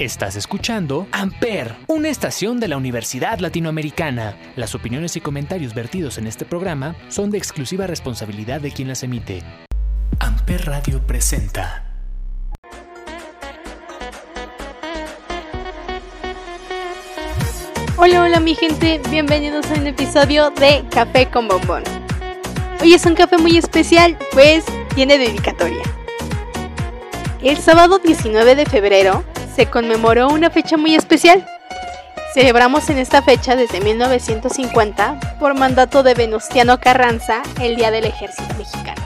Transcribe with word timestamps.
Estás 0.00 0.34
escuchando 0.34 1.06
Amper, 1.12 1.76
una 1.86 2.08
estación 2.08 2.58
de 2.58 2.66
la 2.66 2.76
Universidad 2.76 3.38
Latinoamericana. 3.38 4.36
Las 4.56 4.74
opiniones 4.74 5.14
y 5.14 5.20
comentarios 5.20 5.72
vertidos 5.72 6.18
en 6.18 6.26
este 6.26 6.44
programa 6.44 6.96
son 7.06 7.30
de 7.30 7.38
exclusiva 7.38 7.86
responsabilidad 7.86 8.60
de 8.60 8.72
quien 8.72 8.88
las 8.88 9.04
emite. 9.04 9.44
Amper 10.18 10.66
Radio 10.66 11.00
presenta. 11.06 11.84
Hola, 17.96 18.22
hola 18.22 18.40
mi 18.40 18.56
gente, 18.56 19.00
bienvenidos 19.10 19.70
a 19.70 19.74
un 19.74 19.86
episodio 19.86 20.50
de 20.50 20.82
Café 20.90 21.30
con 21.30 21.46
Bombón. 21.46 21.84
Hoy 22.82 22.94
es 22.94 23.06
un 23.06 23.14
café 23.14 23.38
muy 23.38 23.56
especial, 23.58 24.18
pues 24.32 24.64
tiene 24.96 25.18
dedicatoria. 25.18 25.84
El 27.40 27.58
sábado 27.58 28.00
19 28.00 28.56
de 28.56 28.66
febrero 28.66 29.22
se 29.54 29.66
conmemoró 29.66 30.28
una 30.28 30.50
fecha 30.50 30.76
muy 30.76 30.94
especial. 30.94 31.46
Celebramos 32.32 32.90
en 32.90 32.98
esta 32.98 33.22
fecha 33.22 33.54
desde 33.54 33.80
1950, 33.80 35.36
por 35.38 35.54
mandato 35.54 36.02
de 36.02 36.14
Venustiano 36.14 36.80
Carranza, 36.80 37.42
el 37.60 37.76
Día 37.76 37.92
del 37.92 38.04
Ejército 38.04 38.52
Mexicano. 38.58 39.02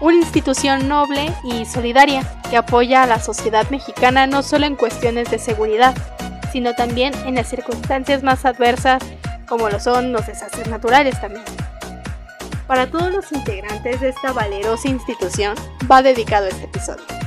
Una 0.00 0.16
institución 0.16 0.88
noble 0.88 1.32
y 1.42 1.64
solidaria 1.66 2.24
que 2.48 2.56
apoya 2.56 3.02
a 3.02 3.06
la 3.06 3.18
sociedad 3.18 3.68
mexicana 3.70 4.26
no 4.26 4.42
solo 4.42 4.66
en 4.66 4.76
cuestiones 4.76 5.30
de 5.30 5.38
seguridad, 5.38 5.94
sino 6.52 6.74
también 6.74 7.12
en 7.26 7.34
las 7.34 7.48
circunstancias 7.48 8.22
más 8.22 8.44
adversas 8.44 9.02
como 9.48 9.68
lo 9.68 9.80
son 9.80 10.12
los 10.12 10.26
desastres 10.26 10.68
naturales 10.68 11.20
también. 11.20 11.44
Para 12.68 12.86
todos 12.86 13.12
los 13.12 13.32
integrantes 13.32 14.00
de 14.00 14.10
esta 14.10 14.32
valerosa 14.32 14.88
institución 14.88 15.56
va 15.90 16.02
dedicado 16.02 16.46
este 16.46 16.66
episodio. 16.66 17.19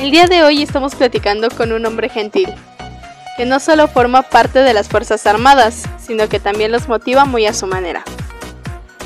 El 0.00 0.10
día 0.10 0.26
de 0.26 0.42
hoy 0.42 0.62
estamos 0.62 0.94
platicando 0.94 1.50
con 1.50 1.72
un 1.72 1.84
hombre 1.84 2.08
gentil, 2.08 2.48
que 3.36 3.44
no 3.44 3.60
solo 3.60 3.86
forma 3.86 4.22
parte 4.22 4.60
de 4.60 4.72
las 4.72 4.88
Fuerzas 4.88 5.26
Armadas, 5.26 5.82
sino 5.98 6.26
que 6.26 6.40
también 6.40 6.72
los 6.72 6.88
motiva 6.88 7.26
muy 7.26 7.44
a 7.44 7.52
su 7.52 7.66
manera. 7.66 8.02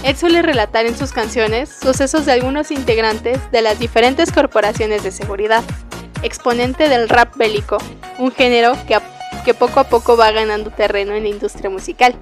Él 0.05 0.17
suele 0.17 0.41
relatar 0.41 0.87
en 0.87 0.97
sus 0.97 1.11
canciones 1.11 1.69
sucesos 1.69 2.27
de 2.27 2.33
algunos 2.33 2.71
integrantes 2.71 3.41
de 3.51 3.61
las 3.61 3.81
diferentes 3.81 4.31
corporaciones 4.31 5.03
de 5.03 5.11
seguridad, 5.11 5.65
exponente 6.23 6.89
del 6.89 7.09
rap 7.09 7.37
bélico, 7.37 7.79
un 8.19 8.31
género 8.31 8.77
que, 8.87 8.97
que 9.45 9.53
poco 9.53 9.81
a 9.81 9.85
poco 9.89 10.17
va 10.17 10.31
ganando 10.31 10.71
terreno 10.71 11.13
en 11.15 11.25
la 11.25 11.29
industria 11.29 11.71
musical. 11.71 12.15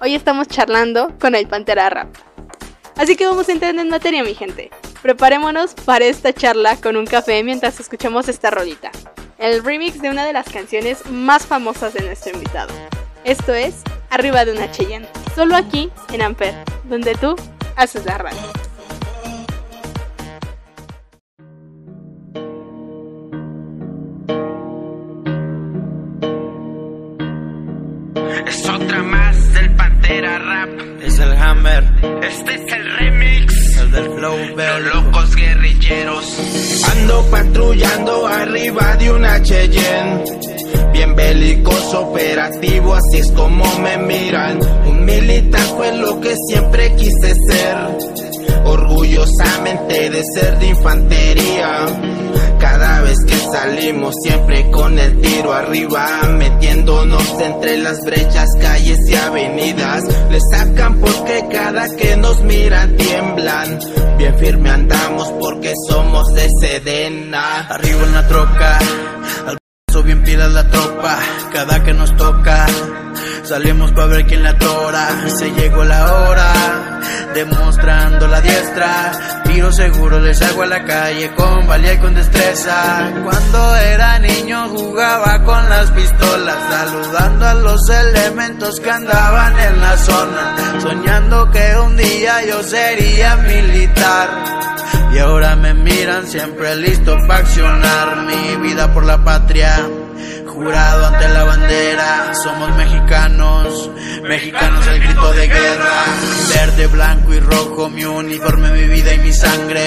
Hoy 0.00 0.16
estamos 0.16 0.48
charlando 0.48 1.16
con 1.20 1.36
el 1.36 1.46
Pantera 1.46 1.88
Rap. 1.88 2.08
Así 2.96 3.14
que 3.14 3.26
vamos 3.26 3.48
a 3.48 3.52
entrar 3.52 3.76
en 3.76 3.88
materia, 3.88 4.24
mi 4.24 4.34
gente. 4.34 4.72
Preparémonos 5.02 5.74
para 5.74 6.04
esta 6.04 6.32
charla 6.32 6.76
con 6.76 6.96
un 6.96 7.06
café 7.06 7.42
mientras 7.42 7.80
escuchamos 7.80 8.28
esta 8.28 8.52
rolita, 8.52 8.92
el 9.36 9.64
remix 9.64 10.00
de 10.00 10.10
una 10.10 10.24
de 10.24 10.32
las 10.32 10.48
canciones 10.48 11.04
más 11.10 11.44
famosas 11.44 11.92
de 11.92 12.02
nuestro 12.02 12.32
invitado. 12.32 12.72
Esto 13.24 13.52
es 13.52 13.82
Arriba 14.10 14.44
de 14.44 14.52
una 14.52 14.70
Cheyenne, 14.70 15.08
solo 15.34 15.56
aquí 15.56 15.90
en 16.12 16.22
Amper, 16.22 16.54
donde 16.84 17.14
tú 17.16 17.34
haces 17.74 18.04
la 18.04 18.18
radio. 18.18 18.38
Es 28.46 28.68
otra 28.68 29.02
más 29.02 29.54
del 29.54 29.74
Pantera 29.74 30.38
Rap. 30.38 30.80
Es 31.02 31.18
el 31.18 31.32
Hammer, 31.32 31.84
Este 32.22 32.54
es 32.54 32.72
el 32.72 32.98
remix. 32.98 33.11
El 33.94 34.04
del 34.04 34.18
flow 34.18 34.36
Los 34.38 34.56
bélico. 34.56 34.94
locos 34.94 35.36
guerrilleros. 35.36 36.24
Ando 36.92 37.30
patrullando 37.30 38.26
arriba 38.26 38.96
de 38.96 39.12
una 39.12 39.42
Cheyenne. 39.42 40.24
Bien 40.92 41.14
belicoso, 41.14 42.08
operativo, 42.08 42.94
así 42.94 43.18
es 43.18 43.32
como 43.32 43.64
me 43.78 43.96
miran. 43.98 44.58
Un 44.86 45.04
militar 45.04 45.62
fue 45.76 45.96
lo 45.96 46.20
que 46.20 46.34
siempre 46.48 46.94
quise 46.96 47.34
ser. 47.48 47.76
Orgullosamente 48.64 50.10
de 50.10 50.22
ser 50.34 50.58
de 50.58 50.66
infantería. 50.66 51.86
Cada 52.62 53.00
vez 53.00 53.18
que 53.26 53.36
salimos 53.36 54.14
siempre 54.22 54.70
con 54.70 54.96
el 54.96 55.20
tiro 55.20 55.52
arriba, 55.52 56.06
metiéndonos 56.38 57.40
entre 57.40 57.78
las 57.78 57.98
brechas, 58.02 58.46
calles 58.60 59.00
y 59.08 59.16
avenidas. 59.16 60.04
Le 60.30 60.38
sacan 60.52 61.00
porque 61.00 61.44
cada 61.50 61.88
que 61.96 62.16
nos 62.16 62.40
miran 62.42 62.96
tiemblan. 62.96 63.80
Bien 64.16 64.38
firme 64.38 64.70
andamos 64.70 65.28
porque 65.40 65.72
somos 65.88 66.32
de 66.34 66.48
Sedena. 66.60 67.66
Arriba 67.66 68.04
en 68.04 68.12
la 68.12 68.28
troca, 68.28 68.78
bien 70.02 70.22
pila 70.22 70.48
la 70.48 70.64
tropa. 70.68 71.18
Cada 71.52 71.82
que 71.82 71.92
nos 71.92 72.14
toca, 72.16 72.66
salimos 73.44 73.92
para 73.92 74.06
ver 74.06 74.26
quién 74.26 74.42
la 74.42 74.56
tora. 74.58 75.08
Se 75.28 75.50
llegó 75.50 75.84
la 75.84 76.12
hora, 76.12 77.00
demostrando 77.34 78.26
la 78.28 78.40
diestra. 78.40 79.42
Tiro 79.44 79.72
seguro, 79.72 80.18
les 80.20 80.40
hago 80.42 80.62
a 80.62 80.66
la 80.66 80.84
calle 80.84 81.34
con 81.34 81.66
valía 81.66 81.94
y 81.94 81.98
con 81.98 82.14
destreza. 82.14 83.10
Cuando 83.22 83.76
era 83.76 84.18
niño 84.18 84.68
jugaba 84.68 85.42
con 85.44 85.68
las 85.68 85.90
pistolas, 85.90 86.56
saludando 86.70 87.46
a 87.46 87.54
los 87.54 87.88
elementos 87.88 88.80
que 88.80 88.90
andaban 88.90 89.58
en 89.58 89.80
la 89.80 89.96
zona. 89.96 90.80
Soñando 90.80 91.50
que 91.50 91.76
un 91.84 91.96
día 91.96 92.44
yo 92.46 92.62
sería 92.62 93.36
militar. 93.36 94.62
Y 95.12 95.18
ahora 95.18 95.56
me 95.56 95.74
miran 95.74 96.26
siempre 96.26 96.74
listo 96.76 97.16
para 97.28 97.40
accionar 97.40 98.26
mi 98.26 98.56
vida 98.66 98.92
por 98.92 99.04
la 99.04 99.22
patria. 99.22 99.86
Jurado 100.46 101.06
ante 101.06 101.28
la 101.28 101.44
bandera, 101.44 102.32
somos 102.34 102.76
mexicanos, 102.76 103.90
mexicanos 104.22 104.86
el 104.86 105.00
grito 105.00 105.32
de 105.32 105.48
guerra. 105.48 106.04
Verde, 106.54 106.86
blanco 106.86 107.34
y 107.34 107.40
rojo, 107.40 107.88
mi 107.90 108.04
uniforme, 108.04 108.70
mi 108.70 108.86
vida 108.86 109.14
y 109.14 109.18
mi 109.18 109.32
sangre. 109.32 109.82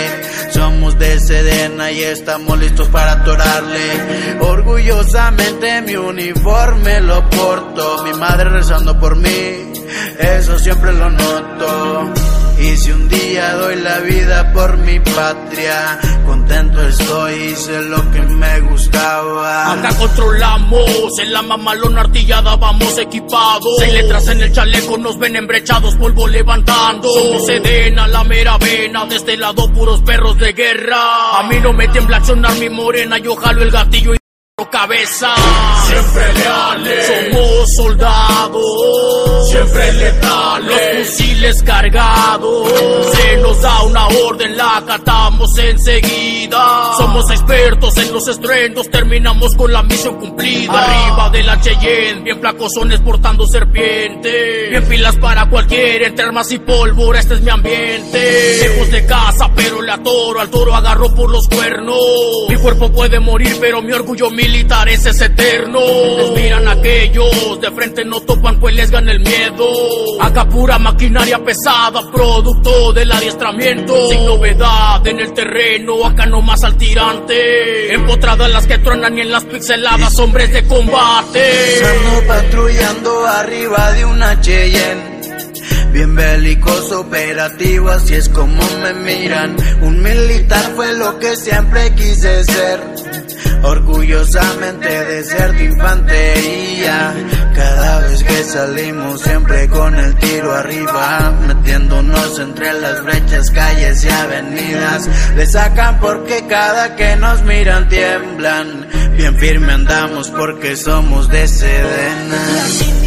Somos 0.52 0.98
de 1.00 1.20
Sedena 1.20 1.92
y 1.92 2.04
estamos 2.04 2.60
listos 2.60 2.88
para 2.90 3.14
atorarle. 3.14 4.38
Orgullosamente 4.42 5.82
mi 5.82 5.96
uniforme 5.96 7.02
lo 7.02 7.28
porto, 7.30 8.04
mi 8.04 8.14
madre 8.14 8.50
rezando 8.50 9.00
por 9.00 9.16
mí, 9.16 9.74
eso 10.20 10.60
siempre 10.60 10.94
lo 10.94 11.10
noto. 11.10 12.14
Y 12.58 12.78
si 12.78 12.92
un 12.92 13.10
día 13.10 13.54
doy 13.56 13.76
la 13.82 14.00
vida 14.00 14.54
por 14.54 14.78
mi 14.78 15.00
patria, 15.00 16.00
contento 16.26 16.88
estoy, 16.88 17.34
hice 17.34 17.82
lo 17.82 18.12
que 18.12 18.22
me 18.22 18.60
gustaba. 18.62 19.74
Acá 19.74 19.96
controlamos, 19.98 21.20
en 21.20 21.34
la 21.34 21.42
mamalona 21.42 22.02
artillada 22.02 22.56
vamos 22.56 22.98
equipados. 22.98 23.76
Seis 23.78 23.94
letras 23.94 24.28
en 24.30 24.42
el 24.42 24.52
chaleco, 24.52 24.98
nos 24.98 25.20
ven 25.20 25.36
embrechados, 25.36 25.96
polvo 25.96 26.28
levantando. 26.28 27.10
Somos 27.10 27.46
Sedena, 27.46 28.08
la 28.08 28.24
mera 28.24 28.58
vena, 28.58 29.06
de 29.06 29.18
este 29.18 29.36
lado 29.38 29.72
puros 29.74 30.02
perros 30.02 30.38
de 30.38 30.54
guerra. 30.54 31.40
A 31.40 31.44
mí 31.50 31.58
no 31.62 31.74
me 31.74 31.88
tiembla 31.90 32.18
accionar 32.18 32.56
mi 32.58 32.70
morena, 32.70 33.18
yo 33.18 33.36
jalo 33.36 33.64
el 33.64 33.72
gatillo 33.72 34.16
y 34.16 34.25
cabeza. 34.64 35.36
Siempre 35.86 36.34
leales, 36.34 37.08
somos 37.08 37.74
soldados. 37.76 39.50
Siempre 39.50 39.94
letales, 39.94 40.98
los 40.98 41.08
fusiles 41.08 41.64
cargados. 41.64 42.70
Se 43.12 43.38
nos 43.38 43.62
da 43.62 43.82
una 43.84 44.08
orden, 44.08 44.56
la 44.56 44.78
acatamos 44.78 45.58
enseguida. 45.58 46.94
Somos 46.98 47.30
expertos 47.32 47.98
en 47.98 48.14
los 48.14 48.28
estruendos, 48.30 48.90
terminamos 48.90 49.56
con 49.56 49.74
la 49.74 49.84
misión 49.84 50.16
cumplida. 50.16 50.72
Arriba 50.72 51.30
de 51.32 51.44
la 51.44 51.60
Cheyenne, 51.60 52.22
bien 52.22 52.40
placosones 52.40 53.02
portando 53.02 53.46
serpiente. 53.48 54.70
Bien 54.70 54.88
pilas 54.88 55.18
para 55.18 55.50
cualquiera, 55.50 56.08
entre 56.08 56.26
armas 56.26 56.50
y 56.54 56.60
pólvora, 56.60 57.20
este 57.20 57.34
es 57.34 57.42
mi 57.42 57.50
ambiente. 57.50 58.58
Lejos 58.62 58.90
de 58.90 59.06
casa, 59.06 59.52
pero 59.54 59.82
le 59.82 59.92
atoro, 59.92 60.40
al 60.40 60.50
toro 60.50 60.74
agarro 60.74 61.14
por 61.14 61.30
los 61.30 61.46
cuernos. 61.50 61.98
Mi 62.48 62.56
cuerpo 62.56 62.90
puede 62.90 63.20
morir, 63.20 63.58
pero 63.60 63.82
mi 63.82 63.92
orgullo 63.92 64.30
militar 64.30 64.45
ese 64.88 65.10
es 65.10 65.22
eterno. 65.22 65.80
Miran 66.36 66.68
aquellos, 66.68 67.60
de 67.62 67.72
frente 67.72 68.06
no 68.06 68.22
topan, 68.22 68.60
pues 68.60 68.76
les 68.76 68.92
gana 68.92 69.12
el 69.12 69.20
miedo. 69.20 69.68
Acá 70.22 70.48
pura 70.48 70.78
maquinaria 70.78 71.44
pesada, 71.44 72.10
producto 72.12 72.94
del 72.94 73.12
adiestramiento. 73.12 74.10
Sin 74.10 74.26
novedad 74.26 75.06
en 75.08 75.20
el 75.20 75.34
terreno, 75.34 76.06
acá 76.06 76.26
no 76.26 76.42
más 76.42 76.64
al 76.64 76.78
tirante. 76.78 77.94
Empotradas 77.94 78.52
las 78.52 78.68
que 78.68 78.78
truenan 78.80 79.18
y 79.18 79.22
en 79.22 79.32
las 79.32 79.44
pixeladas, 79.44 80.18
hombres 80.20 80.52
de 80.54 80.66
combate. 80.66 81.84
Ando 81.86 82.28
patrullando 82.28 83.26
arriba 83.26 83.92
de 83.94 84.06
una 84.06 84.42
Cheyenne. 84.42 85.15
Bien 85.96 86.14
belicoso, 86.14 87.00
operativo, 87.00 87.90
así 87.90 88.16
es 88.16 88.28
como 88.28 88.62
me 88.84 88.94
miran. 88.96 89.56
Un 89.82 90.04
militar 90.04 90.74
fue 90.76 90.94
lo 90.98 91.18
que 91.20 91.38
siempre 91.38 91.96
quise 91.96 92.44
ser. 92.44 92.82
orgullosamente 93.64 94.90
de 94.90 95.24
ser 95.24 95.56
tu 95.56 95.64
infantería. 95.64 97.14
Cada 97.56 98.02
vez 98.02 98.24
que 98.26 98.44
salimos 98.44 99.22
siempre 99.22 99.70
con 99.70 99.96
el 99.96 100.14
tiro 100.16 100.54
arriba, 100.54 101.34
metiéndonos 101.48 102.40
entre 102.40 102.74
las 102.74 103.02
brechas, 103.02 103.50
calles 103.52 104.04
y 104.04 104.10
avenidas. 104.10 105.10
Le 105.38 105.46
sacan 105.46 105.98
porque 106.02 106.46
cada 106.50 106.98
que 106.98 107.16
nos 107.16 107.42
miran 107.44 107.88
tiemblan. 107.88 108.90
Bien 109.16 109.34
firme 109.38 109.72
andamos 109.72 110.30
porque 110.30 110.76
somos 110.76 111.30
de 111.30 111.48
Sedena. 111.48 113.05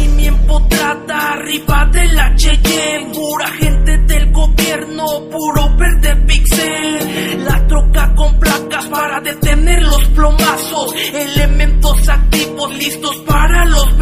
Trata 0.69 1.33
arriba 1.33 1.89
de 1.91 2.07
la 2.13 2.35
Cheyenne 2.35 3.11
Pura 3.13 3.47
gente 3.47 3.97
del 3.99 4.31
gobierno, 4.31 5.05
puro 5.29 5.75
verde 5.75 6.15
pixel. 6.27 7.43
La 7.45 7.67
troca 7.67 8.13
con 8.15 8.39
placas 8.39 8.85
para 8.87 9.19
detener 9.21 9.83
los 9.83 10.03
plomazos. 10.09 10.93
Elementos 11.13 12.07
activos 12.07 12.75
listos 12.75 13.15
para 13.27 13.65
los 13.65 13.97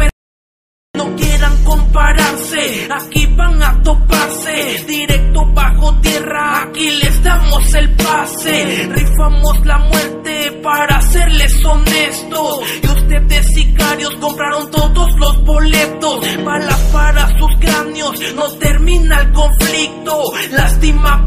aquí 2.90 3.26
van 3.36 3.62
a 3.62 3.82
toparse, 3.82 4.84
directo 4.86 5.44
bajo 5.52 5.94
tierra, 6.00 6.62
aquí 6.62 6.90
les 7.02 7.22
damos 7.22 7.74
el 7.74 7.90
pase, 7.96 8.88
rifamos 8.90 9.66
la 9.66 9.78
muerte 9.78 10.60
para 10.62 11.00
serles 11.02 11.64
honestos, 11.64 12.60
y 12.82 12.86
ustedes 12.86 13.46
sicarios 13.54 14.14
compraron 14.16 14.70
todos 14.70 15.08
los 15.18 15.44
boletos, 15.44 16.44
balas 16.44 16.80
para 16.92 17.38
sus 17.38 17.50
cráneos, 17.60 18.20
no 18.34 18.50
termina 18.58 19.20
el 19.20 19.32
conflicto, 19.32 20.22
lástima 20.52 21.24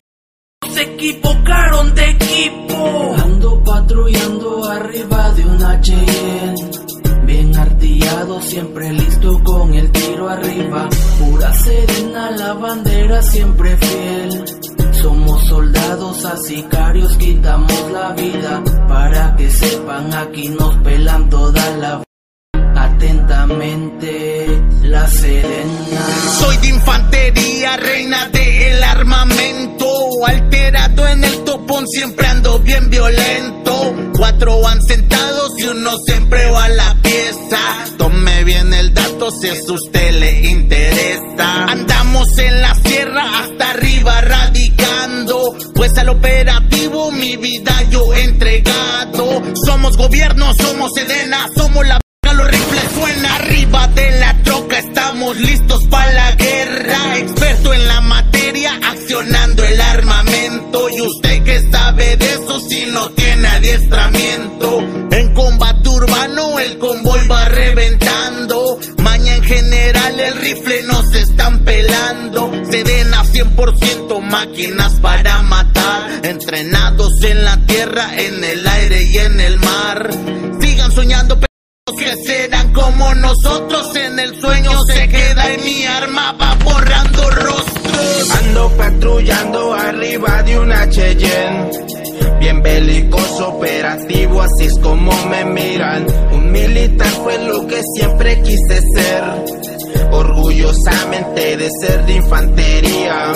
se 0.74 0.84
equivocaron 0.84 1.94
de 1.96 2.10
equipo. 2.12 3.16
Ando 3.24 3.64
patrullando 3.64 4.64
arriba 4.70 5.32
de 5.32 5.46
una 5.46 5.82
Cheyenne 5.82 6.91
Bien 7.32 7.56
artillado, 7.56 8.42
siempre 8.42 8.92
listo 8.92 9.42
con 9.42 9.74
el 9.74 9.90
tiro 9.90 10.28
arriba. 10.28 10.90
Pura 11.18 11.54
serena, 11.54 12.30
la 12.32 12.54
bandera 12.56 13.22
siempre 13.22 13.78
fiel. 13.78 14.44
Somos 14.92 15.48
soldados 15.48 16.26
a 16.26 16.36
sicarios, 16.36 17.16
quitamos 17.16 17.92
la 17.94 18.12
vida. 18.12 18.62
Para 18.86 19.34
que 19.38 19.50
sepan, 19.50 20.14
aquí 20.14 20.50
nos 20.50 20.76
pelan 20.84 21.30
toda 21.30 21.70
la 21.78 22.04
atentamente 22.84 24.62
la 24.84 25.08
serena. 25.08 26.06
Soy 26.40 26.58
de 26.58 26.68
infantería, 26.68 27.78
reina 27.78 28.30
del 28.30 28.84
armamento, 28.84 29.88
alterado 30.26 31.08
en 31.08 31.24
el 31.24 31.44
topón, 31.44 31.88
siempre 31.88 32.28
ando 32.28 32.60
bien 32.60 32.90
violento. 32.90 33.96
Cuatro 34.16 34.68
han 34.68 34.82
sentados 34.84 35.52
y 35.58 35.64
uno 35.66 35.92
siempre 36.06 36.50
va 36.52 36.66
a 36.66 36.70
la 36.70 36.96
pieza. 37.02 37.60
Tome 37.98 38.44
bien 38.44 38.74
el 38.74 38.94
dato 38.94 39.32
si 39.32 39.48
es 39.48 39.70
usted 39.70 40.12
le 40.14 40.42
interesa. 40.50 41.66
Andamos 41.66 42.28
en 42.38 42.62
la 42.62 42.76
sierra 42.76 43.40
hasta 43.40 43.72
arriba 43.72 44.22
radicando, 44.22 45.56
pues 45.76 45.98
al 45.98 46.10
operativo 46.10 47.12
mi 47.12 47.38
vida 47.38 47.74
yo 47.90 48.14
entregado. 48.14 49.42
Somos 49.66 49.98
gobierno, 49.98 50.54
somos 50.54 50.92
Sedena, 50.94 51.48
somos 51.56 51.86
la 51.88 52.01
estamos 55.22 55.38
listos 55.38 55.86
para 55.88 56.12
la 56.14 56.32
guerra. 56.32 57.18
Experto 57.20 57.74
en 57.74 57.88
la 57.88 58.02
materia, 58.02 58.80
accionando 58.84 59.64
el 59.64 59.80
armamento. 59.80 60.90
Y 60.90 61.02
usted 61.02 61.44
que 61.44 61.72
sabe 61.72 62.18
de 62.18 62.26
eso 62.26 62.60
si 62.62 62.86
no 62.88 63.10
tiene 63.12 63.48
adiestramiento. 63.48 64.80
En 65.12 65.34
combate 65.34 65.90
urbano 65.90 66.60
el 66.60 66.78
convoy 66.80 67.28
va 67.28 67.46
reventando. 67.46 68.80
Maña 68.98 69.36
en 69.36 69.44
general 69.44 70.20
el 70.20 70.36
rifle 70.38 70.84
nos 70.84 71.14
están 71.14 71.60
pelando. 71.60 72.52
Sedena 72.72 73.24
100% 73.24 74.22
máquinas 74.22 74.94
para 75.02 75.44
matar. 75.44 76.26
Entrenados 76.26 77.24
en 77.24 77.46
la 77.46 77.58
tierra, 77.68 78.20
en 78.20 78.44
el 78.44 78.68
aire 78.68 79.04
y 79.04 79.18
en 79.20 79.40
el 79.40 79.60
mar. 79.60 80.10
Sigan 80.60 80.92
soñando 80.92 81.38
que 81.96 82.16
serán 82.26 82.74
como 82.74 83.14
nosotros 83.16 83.96
en 83.96 84.20
el 84.20 84.40
sueño 84.40 84.72
se 84.86 85.08
queda 85.08 85.54
y 85.54 85.58
mi 85.64 85.86
arma 85.86 86.34
va 86.34 86.56
borrando 86.64 87.30
rostros. 87.30 88.32
Ando 88.40 88.70
patrullando 88.78 89.74
arriba 89.74 90.44
de 90.44 90.60
una 90.60 90.90
Cheyenne. 90.90 91.70
Bien 92.40 92.62
belicoso, 92.62 93.50
operativo, 93.50 94.42
así 94.42 94.66
es 94.66 94.80
como 94.80 95.12
me 95.28 95.46
miran. 95.46 96.06
Un 96.32 96.52
militar 96.52 97.10
fue 97.24 97.38
lo 97.40 97.68
que 97.68 97.82
siempre 97.96 98.42
quise 98.42 98.82
ser. 98.96 99.01
Orgullosamente 100.82 101.58
de 101.58 101.70
ser 101.80 102.06
de 102.06 102.14
infantería 102.14 103.34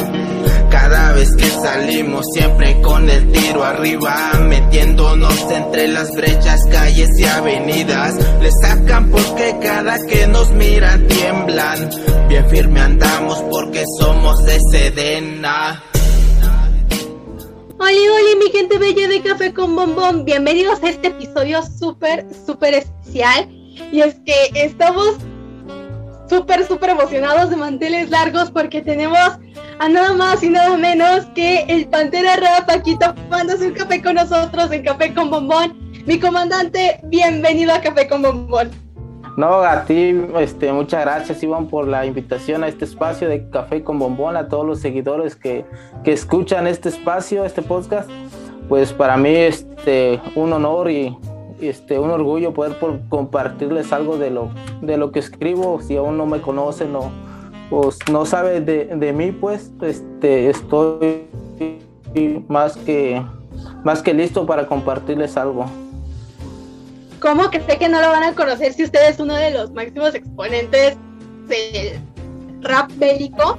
cada 0.72 1.14
vez 1.14 1.30
que 1.36 1.46
salimos 1.46 2.26
siempre 2.34 2.82
con 2.82 3.10
el 3.10 3.32
tiro 3.32 3.64
arriba, 3.64 4.32
metiéndonos 4.48 5.52
entre 5.52 5.88
las 5.88 6.12
brechas, 6.16 6.60
calles 6.72 7.10
y 7.18 7.24
avenidas. 7.26 8.16
Le 8.42 8.50
sacan 8.52 9.12
porque 9.12 9.58
cada 9.62 9.98
que 10.08 10.28
nos 10.28 10.50
miran 10.52 11.08
tiemblan. 11.08 11.90
Bien 12.28 12.50
firme 12.50 12.80
andamos 12.80 13.42
porque 13.52 13.84
somos 14.00 14.44
de 14.46 14.60
Sedena. 14.72 15.84
Hola, 17.78 17.90
hola 17.90 18.40
mi 18.44 18.52
gente 18.52 18.78
bella 18.80 19.08
de 19.08 19.22
Café 19.22 19.54
con 19.54 19.76
Bombón. 19.76 20.26
Bienvenidos 20.26 20.82
a 20.84 20.90
este 20.90 21.10
episodio 21.10 21.62
súper, 21.64 22.26
súper 22.46 22.74
especial. 22.74 23.50
Y 23.92 24.02
es 24.02 24.16
que 24.26 24.34
estamos 24.56 25.18
súper, 26.28 26.66
súper 26.66 26.92
emocionados 26.92 27.50
de 27.50 27.56
manteles 27.56 28.10
largos 28.10 28.52
porque 28.52 28.82
tenemos 28.82 29.20
a 29.80 29.90
nada 29.90 30.14
más 30.14 30.44
y 30.44 30.50
nada 30.50 30.78
menos 30.78 31.26
que 31.36 31.66
el 31.68 31.88
Pantera 31.88 32.36
Rap 32.38 32.70
aquí 32.70 32.98
tomándose 32.98 33.68
un 33.68 33.74
café 33.74 34.02
con 34.02 34.16
nosotros 34.16 34.72
en 34.72 34.84
Café 34.84 35.14
con 35.14 35.30
Bombón. 35.30 35.78
Mi 36.06 36.20
comandante, 36.20 37.00
bienvenido 37.06 37.74
a 37.74 37.82
Café 37.82 38.08
con 38.08 38.22
Bombón. 38.22 38.70
No, 39.38 39.56
a 39.56 39.84
ti, 39.84 40.16
este, 40.40 40.72
muchas 40.72 41.02
gracias 41.02 41.44
Iván 41.44 41.68
por 41.68 41.88
la 41.88 42.06
invitación 42.06 42.64
a 42.64 42.70
este 42.70 42.86
espacio 42.86 43.28
de 43.28 43.50
Café 43.50 43.84
con 43.84 44.00
Bombón, 44.00 44.38
a 44.38 44.48
todos 44.48 44.66
los 44.66 44.80
seguidores 44.80 45.36
que, 45.36 45.66
que 46.06 46.14
escuchan 46.14 46.68
este 46.68 46.88
espacio, 46.88 47.44
este 47.44 47.62
podcast. 47.62 48.10
Pues 48.70 48.94
para 48.94 49.18
mí, 49.18 49.36
este, 49.36 50.22
un 50.36 50.54
honor 50.54 50.90
y 50.90 51.18
este, 51.62 52.00
un 52.00 52.10
orgullo 52.10 52.54
poder 52.54 52.78
compartirles 53.10 53.92
algo 53.94 54.18
de 54.18 54.30
lo, 54.30 54.50
de 54.82 54.98
lo 54.98 55.12
que 55.12 55.20
escribo. 55.20 55.82
Si 55.82 55.96
aún 55.96 56.18
no 56.18 56.26
me 56.26 56.42
conocen 56.42 56.96
o 56.96 57.12
no 58.12 58.26
sabe 58.26 58.62
de, 58.62 58.86
de, 58.86 59.14
mí, 59.14 59.32
pues 59.32 59.72
este, 59.82 60.50
estoy 60.50 61.28
más 62.48 62.78
que, 62.78 63.22
más 63.84 64.02
que 64.02 64.14
listo 64.14 64.46
para 64.46 64.68
compartirles 64.68 65.36
algo. 65.38 65.66
¿Cómo 67.20 67.50
que 67.50 67.60
sé 67.62 67.78
que 67.78 67.90
no 67.90 68.02
lo 68.02 68.10
van 68.10 68.24
a 68.24 68.34
conocer 68.34 68.74
si 68.74 68.84
usted 68.84 69.10
es 69.10 69.20
uno 69.20 69.36
de 69.36 69.52
los 69.52 69.72
máximos 69.72 70.14
exponentes 70.14 70.96
del 71.48 72.00
rap 72.62 72.92
bélico? 72.98 73.58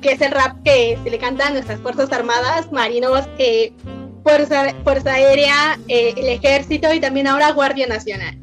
que 0.00 0.12
es 0.12 0.20
el 0.20 0.30
rap 0.30 0.62
que 0.62 0.98
se 1.02 1.10
le 1.10 1.18
canta 1.18 1.48
a 1.48 1.50
nuestras 1.50 1.80
Fuerzas 1.80 2.12
Armadas, 2.12 2.70
marinos, 2.70 3.24
eh, 3.38 3.72
Fuerza, 4.26 5.12
Aérea, 5.12 5.78
eh, 5.86 6.14
el 6.16 6.28
Ejército 6.28 6.92
y 6.92 6.98
también 6.98 7.28
ahora 7.28 7.52
Guardia 7.52 7.86
Nacional. 7.86 8.36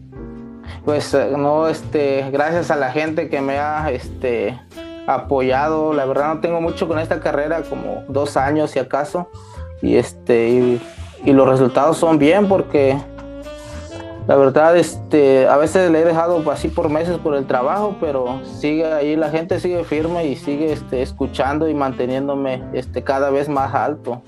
Pues 0.85 1.13
eh, 1.13 1.33
no, 1.37 1.67
este, 1.67 2.29
gracias 2.31 2.71
a 2.71 2.77
la 2.77 2.89
gente 2.89 3.27
que 3.27 3.41
me 3.41 3.57
ha 3.57 3.91
este, 3.91 4.57
apoyado. 5.07 5.91
La 5.91 6.05
verdad 6.05 6.35
no 6.35 6.39
tengo 6.39 6.61
mucho 6.61 6.87
con 6.87 6.99
esta 6.99 7.19
carrera, 7.19 7.63
como 7.63 8.03
dos 8.07 8.37
años 8.37 8.71
si 8.71 8.79
acaso. 8.79 9.29
Y 9.81 9.97
este, 9.97 10.79
y, 11.25 11.33
los 11.33 11.47
resultados 11.47 11.97
son 11.97 12.17
bien 12.17 12.47
porque 12.47 12.97
la 14.25 14.37
verdad, 14.37 14.77
este, 14.77 15.49
a 15.49 15.57
veces 15.57 15.91
le 15.91 15.99
he 15.99 16.05
dejado 16.05 16.49
así 16.49 16.69
por 16.69 16.89
meses 16.89 17.17
por 17.17 17.35
el 17.35 17.45
trabajo, 17.45 17.97
pero 17.99 18.39
sigue 18.45 18.85
ahí, 18.85 19.17
la 19.17 19.29
gente 19.29 19.59
sigue 19.59 19.83
firme 19.83 20.27
y 20.27 20.37
sigue 20.37 20.71
este, 20.71 21.01
escuchando 21.01 21.67
y 21.67 21.73
manteniéndome 21.73 22.63
este, 22.71 23.03
cada 23.03 23.29
vez 23.31 23.49
más 23.49 23.73
alto. 23.73 24.21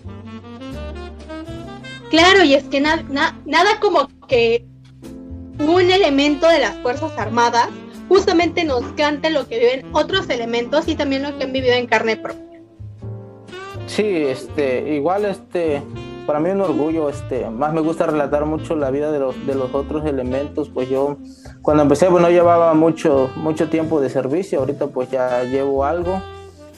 Claro, 2.10 2.44
y 2.44 2.54
es 2.54 2.64
que 2.66 2.82
nada 2.82 3.80
como 3.80 4.08
que 4.28 4.66
un 5.60 5.90
elemento 5.90 6.48
de 6.48 6.60
las 6.60 6.76
Fuerzas 6.78 7.12
Armadas 7.18 7.70
justamente 8.08 8.64
nos 8.64 8.84
cante 8.94 9.30
lo 9.30 9.48
que 9.48 9.60
viven 9.60 9.86
otros 9.94 10.30
elementos 10.30 10.88
y 10.88 10.96
también 10.96 11.24
lo 11.24 11.38
que 11.38 11.46
han 11.46 11.54
vivido 11.54 11.74
en 11.74 11.88
carne 11.88 12.18
propia. 12.18 12.62
Sí, 13.88 14.04
este, 14.06 14.96
igual 14.96 15.26
este, 15.26 15.82
para 16.26 16.40
mí 16.40 16.50
un 16.50 16.62
orgullo, 16.62 17.10
este, 17.10 17.50
más 17.50 17.74
me 17.74 17.82
gusta 17.82 18.06
relatar 18.06 18.46
mucho 18.46 18.76
la 18.76 18.92
vida 18.92 19.12
de 19.12 19.20
los, 19.20 19.46
de 19.46 19.56
los 19.56 19.74
otros 19.74 20.06
elementos, 20.06 20.70
pues 20.70 20.90
yo 20.90 21.18
cuando 21.62 21.84
empecé, 21.84 22.08
bueno, 22.08 22.30
llevaba 22.30 22.74
mucho, 22.74 23.30
mucho 23.36 23.70
tiempo 23.70 24.02
de 24.02 24.10
servicio, 24.10 24.60
ahorita 24.60 24.88
pues 24.88 25.10
ya 25.10 25.44
llevo 25.44 25.86
algo 25.86 26.22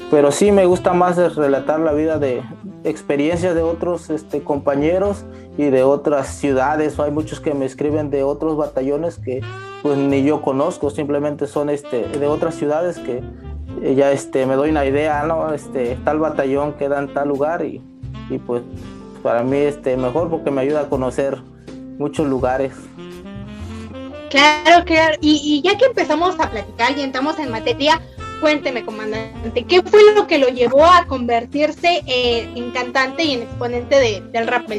pero 0.10 0.32
sí 0.32 0.52
me 0.52 0.66
gusta 0.66 0.94
más 0.94 1.36
relatar 1.36 1.80
la 1.80 1.94
vida 1.94 2.18
de 2.20 2.42
experiencias 2.84 3.56
de 3.56 3.62
otros 3.62 4.10
este, 4.10 4.42
compañeros 4.42 5.26
y 5.58 5.66
de 5.66 5.84
otras 5.84 6.28
ciudades, 6.28 7.00
hay 7.00 7.12
muchos 7.12 7.40
que 7.40 7.54
me 7.54 7.66
escriben 7.66 8.10
de 8.10 8.24
otros 8.24 8.56
batallones 8.56 9.18
que 9.18 9.42
pues 9.82 9.98
ni 9.98 10.24
yo 10.24 10.42
conozco, 10.42 10.90
simplemente 10.90 11.48
son 11.48 11.70
este, 11.70 12.08
de 12.08 12.28
otras 12.28 12.56
ciudades 12.56 13.00
que 13.00 13.22
ya 13.96 14.12
este, 14.12 14.46
me 14.46 14.56
doy 14.56 14.70
una 14.70 14.86
idea, 14.86 15.24
¿no? 15.24 15.54
Este, 15.54 15.98
tal 16.04 16.20
batallón 16.20 16.74
queda 16.74 17.00
en 17.00 17.14
tal 17.14 17.28
lugar 17.28 17.64
y, 17.66 17.82
y 18.30 18.38
pues 18.38 18.64
para 19.22 19.44
mí 19.44 19.58
este, 19.58 19.98
mejor 19.98 20.30
porque 20.30 20.52
me 20.52 20.62
ayuda 20.62 20.82
a 20.82 20.90
conocer 20.90 21.38
muchos 21.98 22.28
lugares. 22.28 22.74
Claro, 24.30 24.84
claro. 24.86 25.18
Y, 25.22 25.40
y 25.44 25.62
ya 25.62 25.78
que 25.78 25.86
empezamos 25.86 26.40
a 26.40 26.50
platicar 26.50 26.98
y 26.98 27.02
entramos 27.02 27.40
en 27.40 27.52
materia, 27.52 28.02
cuénteme, 28.40 28.86
comandante, 28.86 29.64
¿qué 29.64 29.82
fue 29.82 30.02
lo 30.16 30.28
que 30.28 30.38
lo 30.38 30.48
llevó 30.48 30.86
a 30.86 31.06
convertirse 31.06 32.04
en 32.08 32.72
cantante 32.72 33.24
y 33.24 33.34
en 33.34 33.42
exponente 33.44 33.96
de, 33.96 34.22
del 34.32 34.48
rap 34.48 34.70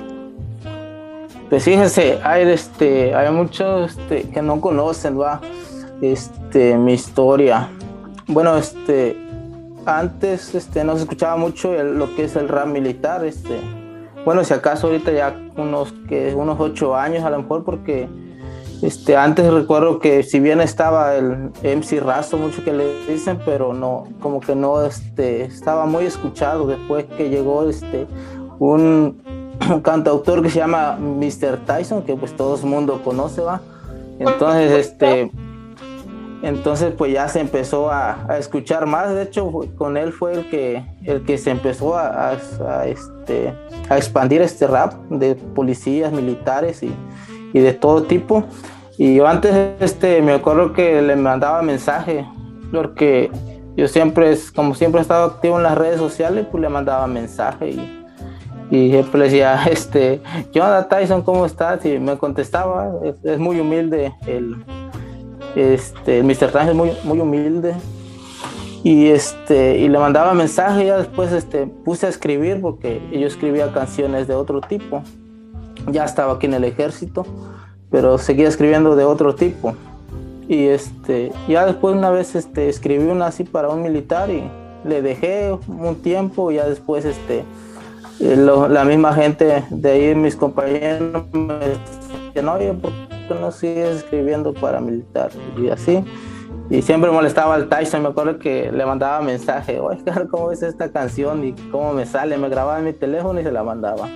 Pues 1.49 1.65
fíjense, 1.65 2.19
hay, 2.23 2.49
este, 2.49 3.15
hay 3.15 3.31
muchos 3.33 3.93
este, 3.93 4.29
que 4.31 4.43
no 4.43 4.61
conocen 4.61 5.21
¿va? 5.21 5.41
Este, 6.00 6.77
mi 6.77 6.95
historia. 6.95 7.69
Bueno, 8.27 8.57
este, 8.57 9.17
antes 9.87 10.55
este, 10.55 10.85
no 10.85 10.95
se 10.97 11.03
escuchaba 11.03 11.37
mucho 11.37 11.73
lo 11.83 12.15
que 12.15 12.25
es 12.25 12.37
el 12.37 12.49
rap 12.49 12.67
militar. 12.67 13.25
Este, 13.25 13.59
bueno, 14.25 14.45
si 14.45 14.55
acaso 14.55 14.88
ahorita 14.88 15.12
ya 15.12 15.35
unos, 15.57 15.93
que, 16.09 16.35
unos 16.35 16.61
ocho 16.61 16.95
años 16.95 17.25
a 17.25 17.31
lo 17.31 17.43
mejor, 17.43 17.65
porque 17.65 18.09
este, 18.83 19.17
antes 19.17 19.53
recuerdo 19.53 19.99
que 19.99 20.23
si 20.23 20.41
bien 20.41 20.61
estaba 20.61 21.17
el 21.17 21.51
MC 21.63 22.01
Razo, 22.01 22.37
mucho 22.39 22.63
que 22.65 22.73
le 22.73 23.07
dicen, 23.07 23.39
pero 23.45 23.75
no, 23.75 24.07
como 24.21 24.41
que 24.41 24.55
no 24.55 24.83
este, 24.83 25.45
estaba 25.45 25.87
muy 25.87 26.05
escuchado 26.05 26.67
después 26.67 27.05
que 27.17 27.29
llegó 27.29 27.69
este, 27.69 28.07
un, 28.59 29.23
cantautor 29.83 30.43
que 30.43 30.51
se 30.51 30.59
llama 30.59 30.97
Mr. 30.97 31.59
Tyson, 31.67 32.03
que 32.03 32.15
pues 32.17 32.37
todo 32.37 32.57
el 32.57 32.65
mundo 32.65 33.01
conoce, 33.03 33.41
¿va? 33.41 33.61
Entonces, 34.19 34.73
este, 34.73 35.31
entonces 36.43 36.93
pues 36.97 37.13
ya 37.13 37.29
se 37.29 37.41
empezó 37.41 37.91
a, 37.91 38.27
escuchar 38.39 38.87
más, 38.87 39.15
de 39.15 39.23
hecho 39.23 39.51
con 39.77 39.97
él 39.97 40.13
fue 40.13 40.35
el 40.35 40.51
que, 40.51 40.85
el 41.05 41.25
que 41.25 41.39
se 41.39 41.51
empezó 41.51 41.97
a, 41.97 42.37
este, 42.85 43.55
a 43.89 43.97
expandir 43.97 44.43
este 44.43 44.67
rap 44.67 44.95
de 45.11 45.35
policías, 45.35 46.13
militares 46.13 46.83
y 46.83 46.93
y 47.52 47.61
de 47.61 47.73
todo 47.73 48.02
tipo. 48.02 48.45
Y 48.97 49.14
yo 49.14 49.26
antes, 49.28 49.55
este, 49.81 50.21
me 50.23 50.33
acuerdo 50.33 50.73
que 50.73 51.00
le 51.00 51.14
mandaba 51.17 51.62
mensaje, 51.62 52.26
porque 52.73 53.31
yo 53.76 53.87
siempre, 53.87 54.37
como 54.55 54.75
siempre 54.75 55.00
he 55.00 55.02
estado 55.02 55.25
activo 55.25 55.57
en 55.57 55.62
las 55.62 55.78
redes 55.78 55.99
sociales, 55.99 56.47
pues 56.50 56.61
le 56.61 56.69
mandaba 56.69 57.07
mensaje 57.07 57.71
y, 57.71 58.07
y 58.71 58.90
siempre 58.90 59.21
le 59.21 59.25
decía, 59.26 59.64
este, 59.71 60.21
¿qué 60.52 60.61
onda 60.61 60.88
Tyson? 60.88 61.23
¿Cómo 61.23 61.47
estás? 61.47 61.85
Y 61.87 61.99
me 62.00 62.19
contestaba, 62.19 62.90
es, 63.23 63.38
muy 63.38 63.61
humilde, 63.61 64.12
el, 64.26 64.57
este, 65.55 66.19
el 66.19 66.25
Mr. 66.25 66.50
Tyson 66.50 66.69
es 66.69 66.75
muy, 66.75 66.90
muy 67.05 67.21
humilde. 67.21 67.75
Y, 68.85 69.09
este, 69.09 69.78
y 69.78 69.88
le 69.88 69.99
mandaba 69.99 70.35
mensaje 70.35 70.85
y 70.85 70.87
ya 70.87 70.99
después 70.99 71.33
este, 71.33 71.67
puse 71.67 72.07
a 72.07 72.09
escribir 72.09 72.61
porque 72.61 73.00
yo 73.12 73.26
escribía 73.26 73.73
canciones 73.73 74.28
de 74.28 74.35
otro 74.35 74.61
tipo 74.61 75.02
ya 75.90 76.04
estaba 76.04 76.35
aquí 76.35 76.47
en 76.47 76.54
el 76.54 76.64
ejército, 76.64 77.26
pero 77.90 78.18
seguía 78.18 78.49
escribiendo 78.49 78.97
de 78.97 79.04
otro 79.04 79.35
tipo. 79.35 79.75
Y 80.49 80.66
este, 80.66 81.33
ya 81.47 81.66
después 81.66 81.95
una 81.95 82.11
vez 82.11 82.35
este, 82.35 82.68
escribí 82.68 83.07
una 83.07 83.26
así 83.26 83.45
para 83.45 83.68
un 83.68 83.83
militar 83.83 84.30
y 84.30 84.50
le 84.85 85.02
dejé 85.02 85.52
un 85.66 85.97
tiempo, 85.97 86.50
ya 86.50 86.66
después 86.66 87.04
este, 87.04 87.45
eh, 88.21 88.37
la 88.37 88.85
misma 88.85 89.12
gente 89.12 89.64
de 89.71 89.90
ahí, 89.90 90.14
mis 90.14 90.35
compañeros, 90.35 91.25
me 91.33 91.54
decían, 91.54 92.49
oye, 92.49 92.73
¿por 92.73 92.90
qué 93.28 93.35
no 93.40 93.52
sigues 93.52 93.99
escribiendo 93.99 94.54
para 94.54 94.80
militar? 94.80 95.30
Y 95.57 95.68
así. 95.68 96.02
Y 96.71 96.83
siempre 96.83 97.11
molestaba 97.11 97.54
al 97.54 97.68
Tyson, 97.68 98.02
me 98.02 98.09
acuerdo 98.09 98.38
que 98.38 98.73
le 98.73 98.85
mandaba 98.85 99.21
mensaje, 99.21 99.78
oye, 99.80 100.02
¿cómo 100.30 100.50
es 100.50 100.62
esta 100.62 100.90
canción? 100.90 101.45
Y 101.45 101.52
cómo 101.71 101.92
me 101.92 102.07
sale, 102.07 102.37
me 102.38 102.49
grababa 102.49 102.78
en 102.78 102.87
mi 102.87 102.92
teléfono 102.92 103.40
y 103.40 103.45
se 103.45 103.52
la 103.52 103.62
mandaba. 103.62 104.09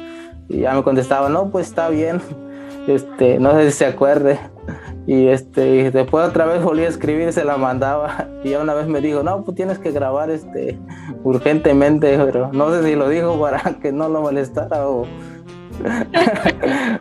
Y 0.53 0.61
ya 0.61 0.75
me 0.75 0.83
contestaba, 0.83 1.29
no, 1.29 1.51
pues 1.51 1.69
está 1.69 1.89
bien. 1.89 2.21
Este, 2.89 3.39
no 3.39 3.53
sé 3.53 3.71
si 3.71 3.79
se 3.79 3.87
acuerde. 3.87 4.41
Y 5.07 5.29
este, 5.29 5.93
después 5.93 6.29
otra 6.29 6.47
vez 6.47 6.65
volví 6.65 6.83
a 6.83 6.89
escribir, 6.89 7.33
se 7.33 7.45
la 7.45 7.57
mandaba. 7.57 8.29
Y 8.45 8.51
ya 8.51 8.61
una 8.61 8.75
vez 8.75 8.89
me 8.89 9.01
dijo, 9.01 9.23
no, 9.23 9.45
pues 9.45 9.57
tienes 9.57 9.79
que 9.79 9.93
grabar 9.93 10.31
este 10.31 10.81
urgentemente, 11.23 12.19
pero 12.19 12.51
no 12.53 12.73
sé 12.73 12.83
si 12.83 12.97
lo 12.97 13.09
dijo 13.09 13.41
para 13.41 13.61
que 13.81 13.93
no 13.93 14.09
lo 14.09 14.23
molestara 14.23 14.89
o, 14.89 15.07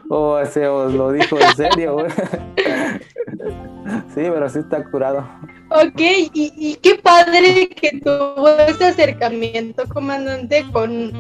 o, 0.10 0.38
o 0.38 0.86
lo 0.86 1.12
dijo 1.12 1.40
en 1.40 1.56
serio. 1.56 2.06
sí, 4.14 4.22
pero 4.22 4.50
sí 4.50 4.60
está 4.60 4.84
curado. 4.84 5.28
Ok, 5.72 6.00
y, 6.00 6.32
y 6.34 6.76
qué 6.76 6.96
padre 6.96 7.70
que 7.70 8.00
tuvo 8.02 8.50
ese 8.68 8.86
acercamiento, 8.86 9.88
comandante, 9.88 10.64
con 10.72 11.12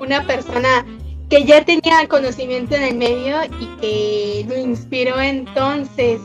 una 0.00 0.26
persona 0.26 0.84
que 1.28 1.44
ya 1.44 1.64
tenía 1.64 2.06
conocimiento 2.08 2.74
en 2.74 2.82
el 2.82 2.96
medio 2.96 3.36
y 3.60 3.66
que 3.80 4.46
lo 4.48 4.56
inspiró 4.58 5.20
entonces. 5.20 6.20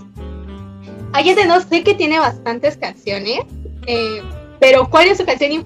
de 1.13 1.45
no 1.47 1.61
sé 1.61 1.83
que 1.83 1.93
tiene 1.93 2.19
bastantes 2.19 2.77
canciones, 2.77 3.39
eh, 3.87 4.21
pero 4.59 4.89
¿cuál 4.89 5.07
es 5.07 5.17
su 5.17 5.25
canción 5.25 5.63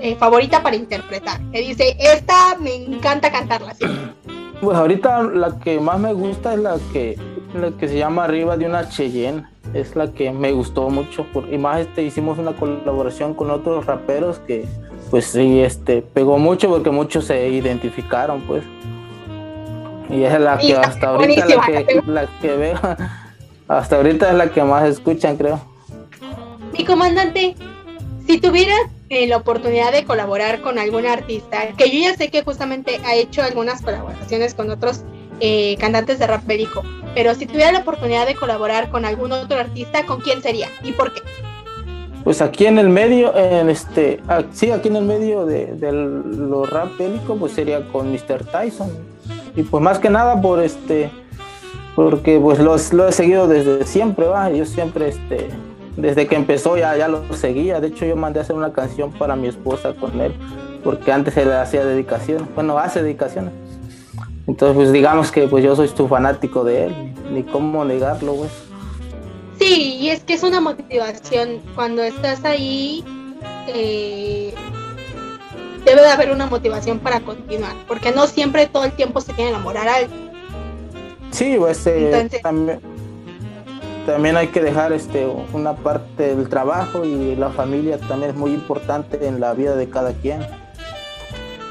eh, 0.00 0.16
favorita 0.16 0.62
para 0.62 0.76
interpretar? 0.76 1.40
Que 1.52 1.60
dice, 1.60 1.96
esta 1.98 2.56
me 2.58 2.74
encanta 2.74 3.30
cantarla. 3.30 3.74
Pues 4.58 4.78
ahorita 4.78 5.22
la 5.22 5.58
que 5.58 5.78
más 5.78 6.00
me 6.00 6.14
gusta 6.14 6.54
es 6.54 6.60
la 6.60 6.78
que, 6.90 7.18
la 7.54 7.72
que 7.72 7.88
se 7.88 7.98
llama 7.98 8.24
Arriba 8.24 8.56
de 8.56 8.64
una 8.64 8.88
Cheyenne. 8.88 9.44
Es 9.74 9.94
la 9.94 10.10
que 10.12 10.32
me 10.32 10.50
gustó 10.52 10.88
mucho. 10.88 11.26
Por, 11.30 11.52
y 11.52 11.58
más 11.58 11.80
este, 11.80 12.02
hicimos 12.02 12.38
una 12.38 12.56
colaboración 12.56 13.34
con 13.34 13.50
otros 13.50 13.84
raperos 13.84 14.38
que, 14.38 14.64
pues 15.10 15.26
sí, 15.26 15.60
este, 15.60 16.02
pegó 16.02 16.38
mucho 16.38 16.68
porque 16.68 16.90
muchos 16.90 17.26
se 17.26 17.48
identificaron, 17.48 18.40
pues. 18.42 18.64
Y 20.08 20.22
es 20.22 20.40
la 20.40 20.58
que 20.58 20.76
hasta 20.76 21.08
ahorita 21.08 21.46
la 22.06 22.28
que, 22.40 22.56
veo, 22.56 22.78
hasta 23.68 23.96
ahorita 23.96 24.30
es 24.30 24.34
la 24.34 24.50
que 24.50 24.62
más 24.62 24.88
escuchan, 24.88 25.36
creo. 25.36 25.60
Mi 26.72 26.84
comandante, 26.84 27.56
si 28.26 28.40
tuvieras 28.40 28.80
eh, 29.08 29.26
la 29.26 29.38
oportunidad 29.38 29.92
de 29.92 30.04
colaborar 30.04 30.60
con 30.60 30.78
algún 30.78 31.06
artista, 31.06 31.68
que 31.76 31.90
yo 31.90 32.08
ya 32.08 32.16
sé 32.16 32.28
que 32.28 32.42
justamente 32.42 33.00
ha 33.04 33.14
hecho 33.14 33.42
algunas 33.42 33.82
colaboraciones 33.82 34.54
con 34.54 34.70
otros 34.70 35.02
eh, 35.40 35.76
cantantes 35.78 36.18
de 36.18 36.26
rap 36.26 36.44
bélico, 36.46 36.82
pero 37.14 37.34
si 37.34 37.46
tuviera 37.46 37.72
la 37.72 37.80
oportunidad 37.80 38.26
de 38.26 38.34
colaborar 38.34 38.90
con 38.90 39.04
algún 39.04 39.32
otro 39.32 39.58
artista, 39.58 40.04
¿con 40.06 40.20
quién 40.20 40.42
sería 40.42 40.68
y 40.82 40.92
por 40.92 41.12
qué? 41.12 41.20
Pues 42.26 42.42
aquí 42.42 42.66
en 42.66 42.76
el 42.80 42.88
medio, 42.88 43.36
en 43.36 43.70
este, 43.70 44.20
ah, 44.26 44.42
sí, 44.50 44.72
aquí 44.72 44.88
en 44.88 44.96
el 44.96 45.04
medio 45.04 45.46
de, 45.46 45.66
de 45.76 45.92
lo 45.92 46.66
rap 46.66 46.98
bélico, 46.98 47.36
pues 47.36 47.52
sería 47.52 47.86
con 47.92 48.10
Mr. 48.10 48.44
Tyson. 48.50 48.90
Y 49.54 49.62
pues 49.62 49.80
más 49.80 50.00
que 50.00 50.10
nada 50.10 50.40
por 50.40 50.60
este, 50.60 51.08
porque 51.94 52.40
pues 52.40 52.58
lo, 52.58 52.74
he 52.74 53.12
seguido 53.12 53.46
desde 53.46 53.84
siempre, 53.84 54.26
va. 54.26 54.50
Yo 54.50 54.64
siempre, 54.64 55.10
este, 55.10 55.50
desde 55.96 56.26
que 56.26 56.34
empezó 56.34 56.76
ya, 56.76 56.96
ya 56.96 57.06
lo 57.06 57.32
seguía. 57.32 57.78
De 57.78 57.86
hecho, 57.86 58.04
yo 58.04 58.16
mandé 58.16 58.40
a 58.40 58.42
hacer 58.42 58.56
una 58.56 58.72
canción 58.72 59.12
para 59.12 59.36
mi 59.36 59.46
esposa 59.46 59.94
con 59.94 60.20
él, 60.20 60.34
porque 60.82 61.12
antes 61.12 61.36
él 61.36 61.52
hacía 61.52 61.84
dedicaciones, 61.84 62.52
bueno, 62.56 62.76
hace 62.76 63.04
dedicaciones. 63.04 63.52
Entonces, 64.48 64.74
pues 64.74 64.90
digamos 64.90 65.30
que 65.30 65.46
pues 65.46 65.62
yo 65.62 65.76
soy 65.76 65.86
tu 65.90 66.08
fanático 66.08 66.64
de 66.64 66.86
él, 66.86 67.14
ni 67.32 67.44
cómo 67.44 67.84
negarlo, 67.84 68.34
pues. 68.34 68.65
Sí, 69.58 69.96
y 70.00 70.10
es 70.10 70.22
que 70.22 70.34
es 70.34 70.42
una 70.42 70.60
motivación. 70.60 71.60
Cuando 71.74 72.02
estás 72.02 72.44
ahí, 72.44 73.04
eh, 73.68 74.54
debe 75.84 76.02
de 76.02 76.08
haber 76.08 76.30
una 76.30 76.46
motivación 76.46 76.98
para 76.98 77.20
continuar, 77.20 77.74
porque 77.88 78.12
no 78.12 78.26
siempre 78.26 78.66
todo 78.66 78.84
el 78.84 78.92
tiempo 78.92 79.20
se 79.20 79.32
tiene 79.32 79.52
la 79.52 79.58
moral 79.58 79.88
alta. 79.88 80.14
Sí, 81.30 81.56
pues 81.58 81.86
eh, 81.86 82.28
también, 82.42 82.80
también 84.04 84.36
hay 84.36 84.48
que 84.48 84.60
dejar 84.60 84.92
este 84.92 85.26
una 85.52 85.74
parte 85.74 86.34
del 86.34 86.48
trabajo 86.48 87.04
y 87.04 87.36
la 87.36 87.50
familia 87.50 87.98
también 87.98 88.32
es 88.32 88.36
muy 88.36 88.52
importante 88.52 89.26
en 89.26 89.40
la 89.40 89.52
vida 89.54 89.76
de 89.76 89.88
cada 89.88 90.12
quien. 90.12 90.46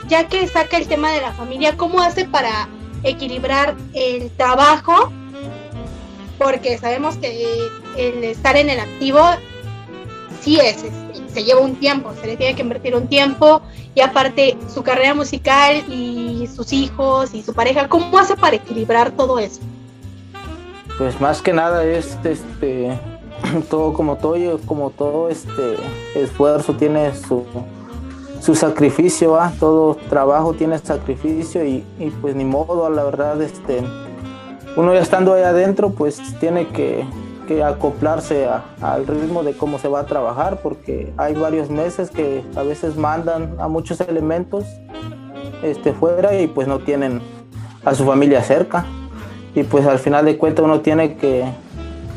Ya 0.07 0.27
que 0.27 0.47
saca 0.47 0.77
el 0.77 0.87
tema 0.87 1.11
de 1.11 1.21
la 1.21 1.33
familia, 1.33 1.75
¿cómo 1.77 2.01
hace 2.01 2.25
para 2.25 2.67
equilibrar 3.03 3.75
el 3.93 4.29
trabajo 4.31 5.11
porque 6.37 6.77
sabemos 6.77 7.17
que 7.17 7.69
el 7.97 8.23
estar 8.23 8.55
en 8.55 8.69
el 8.69 8.79
activo 8.79 9.21
sí 10.41 10.59
es, 10.59 10.83
se 11.33 11.43
lleva 11.43 11.61
un 11.61 11.75
tiempo, 11.75 12.13
se 12.21 12.27
le 12.27 12.37
tiene 12.37 12.55
que 12.55 12.61
invertir 12.61 12.95
un 12.95 13.07
tiempo 13.07 13.61
y 13.93 14.01
aparte 14.01 14.57
su 14.73 14.83
carrera 14.83 15.13
musical 15.13 15.83
y 15.89 16.47
sus 16.53 16.71
hijos 16.73 17.33
y 17.33 17.43
su 17.43 17.53
pareja, 17.53 17.87
¿cómo 17.89 18.17
hace 18.17 18.35
para 18.35 18.55
equilibrar 18.55 19.11
todo 19.11 19.39
eso? 19.39 19.61
Pues 20.97 21.19
más 21.19 21.41
que 21.41 21.53
nada 21.53 21.83
es 21.83 22.17
este 22.23 22.97
todo 23.69 23.93
como 23.93 24.15
todo 24.15 24.59
como 24.65 24.91
todo 24.91 25.29
este 25.29 25.75
esfuerzo 26.15 26.73
tiene 26.73 27.13
su 27.15 27.45
su 28.45 28.53
sacrificio, 28.53 29.31
¿va? 29.31 29.51
todo 29.59 29.95
trabajo 30.07 30.53
tiene 30.53 30.77
sacrificio 30.77 31.65
y, 31.65 31.83
pues 32.21 32.35
ni 32.35 32.45
modo, 32.45 32.87
la 32.91 33.03
verdad, 33.03 33.41
este, 33.41 33.81
uno 34.75 34.93
ya 34.93 35.01
estando 35.01 35.33
ahí 35.33 35.43
adentro, 35.43 35.91
pues 35.91 36.21
tiene 36.39 36.67
que, 36.67 37.05
acoplarse 37.63 38.47
al 38.81 39.05
ritmo 39.05 39.43
de 39.43 39.53
cómo 39.53 39.77
se 39.77 39.87
va 39.87 39.99
a 39.99 40.05
trabajar, 40.07 40.61
porque 40.61 41.13
hay 41.15 41.35
varios 41.35 41.69
meses 41.69 42.09
que 42.09 42.43
a 42.55 42.63
veces 42.63 42.97
mandan 42.97 43.55
a 43.59 43.67
muchos 43.67 44.01
elementos 44.01 44.65
este, 45.61 45.93
fuera 45.93 46.39
y 46.39 46.47
pues 46.47 46.67
no 46.67 46.79
tienen 46.79 47.21
a 47.83 47.93
su 47.93 48.03
familia 48.03 48.41
cerca. 48.41 48.85
Y 49.53 49.63
pues 49.63 49.85
al 49.85 49.99
final 49.99 50.25
de 50.25 50.37
cuentas 50.37 50.65
uno 50.65 50.81
tiene 50.81 51.17
que, 51.17 51.45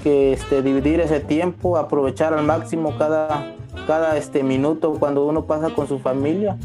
este, 0.04 0.62
dividir 0.62 1.00
ese 1.00 1.20
tiempo, 1.20 1.76
aprovechar 1.76 2.32
al 2.32 2.44
máximo 2.44 2.96
cada, 2.96 4.16
este, 4.16 4.42
minuto 4.42 4.94
cuando 4.98 5.26
uno 5.26 5.44
pasa 5.44 5.70
con 5.70 5.86
su 5.86 5.98
familia 5.98 6.56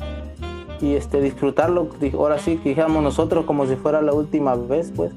y 0.80 0.96
disfrutarlo, 0.96 1.90
ahora 2.14 2.40
sí, 2.40 2.60
dijéramos 2.64 3.04
nosotros 3.04 3.46
como 3.46 3.66
si 3.68 3.76
fuera 3.76 4.02
la 4.02 4.14
última 4.14 4.56
vez, 4.56 4.92
pues. 4.96 5.12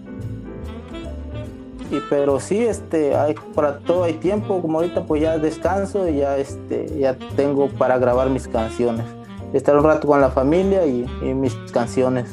Y, 1.90 2.00
pero 2.10 2.40
sí, 2.40 2.64
este, 2.64 3.14
hay, 3.14 3.34
para 3.54 3.78
todo 3.78 4.04
hay 4.04 4.14
tiempo, 4.14 4.60
como 4.60 4.78
ahorita 4.78 5.04
pues 5.04 5.22
ya 5.22 5.38
descanso 5.38 6.08
y 6.08 6.18
ya, 6.18 6.36
este, 6.36 6.98
ya 6.98 7.16
tengo 7.36 7.68
para 7.68 7.98
grabar 7.98 8.28
mis 8.30 8.48
canciones. 8.48 9.06
Estar 9.52 9.76
un 9.76 9.84
rato 9.84 10.08
con 10.08 10.20
la 10.20 10.30
familia 10.30 10.84
y, 10.86 11.06
mis 11.22 11.54
canciones. 11.72 12.28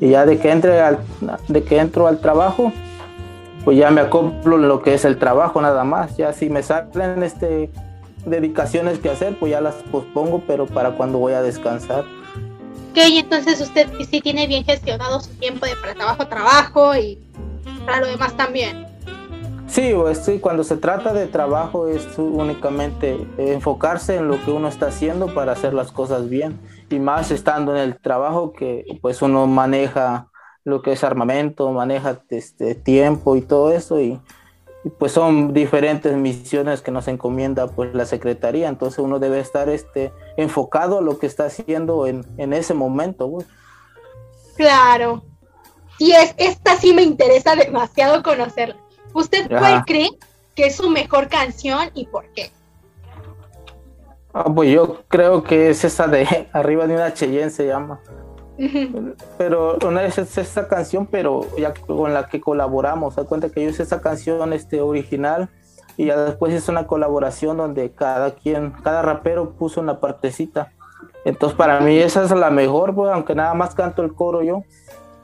Y 0.00 0.10
ya 0.10 0.26
de 0.26 0.38
que 0.38 0.50
entre 0.50 0.80
al, 0.80 0.98
de 1.48 1.62
que 1.62 1.78
entro 1.78 2.06
al 2.06 2.20
trabajo, 2.20 2.72
pues 3.64 3.78
ya 3.78 3.90
me 3.90 4.02
acoplo 4.02 4.56
en 4.56 4.68
lo 4.68 4.82
que 4.82 4.94
es 4.94 5.04
el 5.04 5.18
trabajo 5.18 5.60
nada 5.60 5.84
más. 5.84 6.16
Ya 6.16 6.32
si 6.32 6.50
me 6.50 6.62
salen 6.62 7.22
este 7.22 7.70
dedicaciones 8.24 8.98
que 8.98 9.10
hacer, 9.10 9.38
pues 9.38 9.50
ya 9.50 9.60
las 9.60 9.76
pospongo, 9.90 10.42
pero 10.46 10.66
para 10.66 10.92
cuando 10.92 11.18
voy 11.18 11.32
a 11.32 11.42
descansar. 11.42 12.04
Ok, 12.90 12.96
entonces 12.96 13.60
usted 13.60 13.88
sí 14.10 14.20
tiene 14.20 14.46
bien 14.46 14.64
gestionado 14.64 15.20
su 15.20 15.30
tiempo 15.34 15.64
de 15.64 15.76
para 15.76 15.94
trabajo, 15.94 16.26
trabajo 16.26 16.96
y 16.96 17.18
para 17.86 18.00
lo 18.00 18.06
demás 18.06 18.36
también. 18.36 18.89
Sí, 19.70 19.94
cuando 20.40 20.64
se 20.64 20.76
trata 20.76 21.12
de 21.12 21.28
trabajo 21.28 21.86
es 21.86 22.18
únicamente 22.18 23.24
enfocarse 23.38 24.16
en 24.16 24.26
lo 24.26 24.44
que 24.44 24.50
uno 24.50 24.66
está 24.66 24.88
haciendo 24.88 25.32
para 25.32 25.52
hacer 25.52 25.74
las 25.74 25.92
cosas 25.92 26.28
bien 26.28 26.58
y 26.90 26.98
más 26.98 27.30
estando 27.30 27.76
en 27.76 27.82
el 27.82 28.00
trabajo 28.00 28.52
que 28.52 28.84
pues 29.00 29.22
uno 29.22 29.46
maneja 29.46 30.26
lo 30.64 30.82
que 30.82 30.92
es 30.92 31.04
armamento, 31.04 31.70
maneja 31.70 32.20
este 32.30 32.74
tiempo 32.74 33.36
y 33.36 33.42
todo 33.42 33.70
eso 33.70 34.00
y, 34.00 34.20
pues 34.98 35.12
son 35.12 35.52
diferentes 35.52 36.16
misiones 36.16 36.80
que 36.80 36.90
nos 36.90 37.06
encomienda 37.06 37.68
pues 37.68 37.94
la 37.94 38.06
secretaría, 38.06 38.66
entonces 38.66 38.98
uno 38.98 39.18
debe 39.18 39.38
estar 39.38 39.68
este 39.68 40.10
enfocado 40.36 40.98
a 40.98 41.02
lo 41.02 41.18
que 41.18 41.26
está 41.26 41.44
haciendo 41.44 42.06
en, 42.06 42.24
ese 42.54 42.72
momento. 42.72 43.30
Claro. 44.56 45.22
Y 45.98 46.12
es, 46.12 46.34
esta 46.38 46.76
sí 46.76 46.94
me 46.94 47.02
interesa 47.02 47.54
demasiado 47.54 48.22
conocerla. 48.22 48.80
¿Usted 49.12 49.48
cuál 49.48 49.84
cree 49.84 50.10
que 50.54 50.66
es 50.66 50.76
su 50.76 50.88
mejor 50.90 51.28
canción 51.28 51.90
y 51.94 52.06
por 52.06 52.26
qué? 52.34 52.50
Ah, 54.32 54.44
pues 54.54 54.70
yo 54.70 55.02
creo 55.08 55.42
que 55.42 55.70
es 55.70 55.84
esa 55.84 56.06
de 56.06 56.48
Arriba 56.52 56.86
de 56.86 56.94
una 56.94 57.12
Cheyenne 57.12 57.50
se 57.50 57.66
llama. 57.66 58.00
Pero 59.38 59.78
una 59.86 60.02
vez 60.02 60.18
es 60.18 60.36
esa 60.36 60.68
canción, 60.68 61.06
pero 61.06 61.46
ya 61.56 61.72
con 61.72 62.12
la 62.12 62.28
que 62.28 62.40
colaboramos. 62.40 63.16
Da 63.16 63.24
cuenta 63.24 63.48
que 63.48 63.62
yo 63.62 63.70
hice 63.70 63.82
esa 63.82 64.02
canción 64.02 64.52
este, 64.52 64.82
original 64.82 65.48
y 65.96 66.06
ya 66.06 66.16
después 66.16 66.52
hice 66.54 66.70
una 66.70 66.86
colaboración 66.86 67.56
donde 67.56 67.90
cada 67.92 68.32
quien, 68.34 68.72
cada 68.82 69.02
rapero 69.02 69.52
puso 69.52 69.80
una 69.80 69.98
partecita. 69.98 70.72
Entonces 71.24 71.56
para 71.56 71.80
mí 71.80 71.98
esa 71.98 72.22
es 72.24 72.30
la 72.30 72.50
mejor, 72.50 72.94
pues, 72.94 73.10
aunque 73.12 73.34
nada 73.34 73.54
más 73.54 73.74
canto 73.74 74.02
el 74.02 74.14
coro 74.14 74.42
yo, 74.42 74.62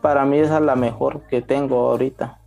para 0.00 0.24
mí 0.24 0.38
esa 0.38 0.56
es 0.56 0.62
la 0.62 0.76
mejor 0.76 1.22
que 1.28 1.42
tengo 1.42 1.90
ahorita. 1.90 2.38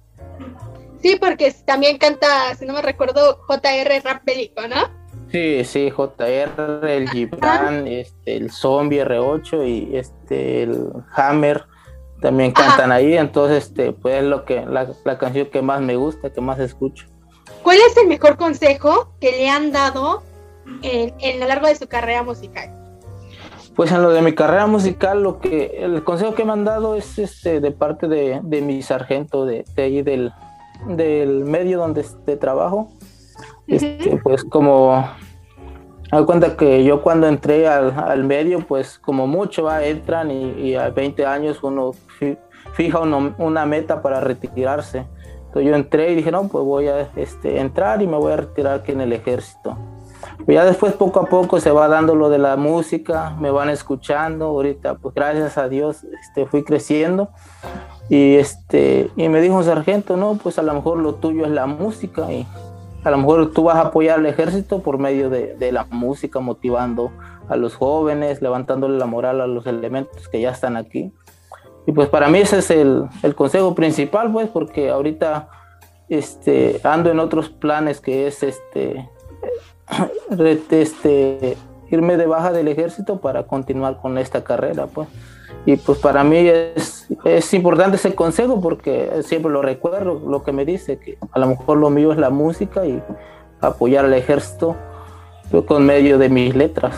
Sí, 1.01 1.17
porque 1.19 1.53
también 1.65 1.97
canta, 1.97 2.55
si 2.55 2.65
no 2.65 2.73
me 2.73 2.81
recuerdo, 2.81 3.39
JR 3.47 4.01
Rap 4.03 4.23
Bélico, 4.25 4.67
¿no? 4.67 4.99
Sí, 5.31 5.63
sí, 5.63 5.91
JR, 5.91 6.89
el 6.89 7.09
Gibran, 7.09 7.87
este, 7.87 8.35
el 8.35 8.51
Zombie 8.51 9.05
R8 9.05 9.67
y 9.67 9.95
este 9.95 10.63
el 10.63 10.87
Hammer 11.15 11.65
también 12.19 12.51
cantan 12.51 12.91
ahí, 12.91 13.15
entonces 13.15 13.67
este 13.67 13.93
pues 13.93 14.15
es 14.15 14.23
lo 14.23 14.43
que 14.43 14.65
la, 14.65 15.17
canción 15.17 15.47
que 15.47 15.61
más 15.61 15.81
me 15.81 15.95
gusta, 15.95 16.33
que 16.33 16.41
más 16.41 16.59
escucho. 16.59 17.05
¿Cuál 17.63 17.77
es 17.77 17.95
el 17.97 18.07
mejor 18.07 18.37
consejo 18.37 19.13
que 19.21 19.31
le 19.31 19.49
han 19.49 19.71
dado 19.71 20.23
en, 20.81 21.13
en 21.19 21.39
lo 21.39 21.47
largo 21.47 21.67
de 21.67 21.75
su 21.75 21.87
carrera 21.87 22.23
musical? 22.23 22.71
Pues 23.75 23.91
en 23.91 24.01
lo 24.01 24.09
de 24.09 24.21
mi 24.21 24.33
carrera 24.33 24.65
musical, 24.65 25.21
lo 25.21 25.39
que 25.39 25.77
el 25.79 26.03
consejo 26.03 26.33
que 26.33 26.43
me 26.43 26.53
han 26.53 26.65
dado 26.65 26.95
es 26.95 27.17
este 27.19 27.61
de 27.61 27.71
parte 27.71 28.07
de, 28.07 28.41
mi 28.41 28.81
sargento 28.81 29.45
de, 29.45 29.63
de 29.75 29.83
ahí 29.83 30.01
del, 30.01 30.33
del 30.87 31.45
medio 31.45 31.79
donde 31.79 32.01
este, 32.01 32.37
trabajo 32.37 32.89
este, 33.69 34.19
pues 34.23 34.43
como 34.43 35.05
hay 36.11 36.25
cuenta 36.25 36.57
que 36.57 36.83
yo 36.83 37.03
cuando 37.03 37.27
entré 37.27 37.67
al, 37.67 38.23
medio, 38.23 38.65
pues 38.65 38.97
como 38.97 39.27
mucho 39.27 39.63
va, 39.63 39.85
entran 39.85 40.31
y, 40.31 40.75
a 40.75 40.89
20 40.89 41.25
años 41.25 41.61
uno 41.61 41.91
fija 42.73 42.99
una 42.99 43.65
meta 43.65 44.01
para 44.01 44.19
retirarse. 44.19 45.05
Entonces 45.37 45.69
yo 45.69 45.75
entré 45.75 46.11
y 46.11 46.15
dije, 46.15 46.31
no, 46.31 46.47
pues 46.47 46.65
voy 46.65 46.87
a 46.87 47.09
este, 47.15 47.59
entrar 47.59 48.01
y 48.01 48.07
me 48.07 48.17
voy 48.17 48.33
a 48.33 48.37
retirar 48.37 48.79
aquí 48.79 48.91
en 48.91 49.01
el 49.01 49.13
ejército. 49.13 49.77
Pero 50.45 50.53
ya 50.53 50.65
después 50.65 50.93
poco 50.93 51.19
a 51.19 51.25
poco 51.25 51.59
se 51.59 51.71
va 51.71 51.87
dando 51.87 52.15
lo 52.15 52.29
de 52.29 52.39
la 52.39 52.55
música, 52.55 53.35
me 53.39 53.51
van 53.51 53.69
escuchando, 53.69 54.45
ahorita 54.45 54.95
pues 54.95 55.13
gracias 55.13 55.57
a 55.57 55.69
Dios 55.69 56.03
este, 56.03 56.45
fui 56.45 56.63
creciendo 56.63 57.29
y, 58.09 58.35
este, 58.35 59.11
y 59.15 59.29
me 59.29 59.39
dijo 59.39 59.55
un 59.55 59.63
sargento, 59.63 60.17
no, 60.17 60.35
pues 60.41 60.57
a 60.57 60.63
lo 60.63 60.73
mejor 60.73 60.97
lo 60.97 61.15
tuyo 61.15 61.45
es 61.45 61.51
la 61.51 61.67
música 61.67 62.31
y 62.31 62.47
a 63.03 63.11
lo 63.11 63.17
mejor 63.17 63.51
tú 63.51 63.63
vas 63.63 63.77
a 63.77 63.81
apoyar 63.81 64.19
al 64.19 64.25
ejército 64.25 64.81
por 64.81 64.97
medio 64.97 65.29
de, 65.29 65.71
la 65.71 65.85
música, 65.85 66.39
motivando 66.39 67.11
a 67.47 67.55
los 67.55 67.75
jóvenes, 67.75 68.41
levantándole 68.41 68.97
la 68.97 69.05
moral 69.05 69.41
a 69.41 69.47
los 69.47 69.67
elementos 69.67 70.27
que 70.27 70.41
ya 70.41 70.51
están 70.51 70.75
aquí. 70.75 71.13
Y 71.85 71.91
pues 71.91 72.09
para 72.09 72.27
mí 72.27 72.39
ese 72.39 72.59
es 72.59 72.71
el, 72.71 73.07
consejo 73.35 73.73
principal, 73.75 74.31
pues, 74.31 74.49
porque 74.49 74.89
ahorita 74.89 75.49
este, 76.09 76.81
ando 76.83 77.11
en 77.11 77.19
otros 77.19 77.49
planes 77.49 78.01
que 78.01 78.27
es 78.27 78.43
este, 78.43 79.07
este, 80.71 81.57
irme 81.89 82.17
de 82.17 82.25
baja 82.25 82.51
del 82.51 82.67
ejército 82.67 83.21
para 83.21 83.43
continuar 83.43 84.01
con 84.01 84.17
esta 84.17 84.43
carrera, 84.43 84.87
pues. 84.87 85.07
Y 85.65 85.75
pues 85.75 85.99
para 85.99 86.23
mí 86.23 86.47
es, 86.47 87.07
es 87.25 87.53
importante 87.53 87.97
ese 87.97 88.15
consejo 88.15 88.61
porque 88.61 89.21
siempre 89.23 89.51
lo 89.51 89.61
recuerdo, 89.61 90.19
lo 90.19 90.43
que 90.43 90.51
me 90.51 90.65
dice, 90.65 90.97
que 90.97 91.17
a 91.31 91.39
lo 91.39 91.47
mejor 91.47 91.77
lo 91.77 91.89
mío 91.89 92.11
es 92.11 92.17
la 92.17 92.29
música 92.29 92.85
y 92.85 93.01
apoyar 93.61 94.05
al 94.05 94.13
ejército 94.13 94.75
con 95.67 95.85
medio 95.85 96.17
de 96.17 96.29
mis 96.29 96.55
letras. 96.55 96.95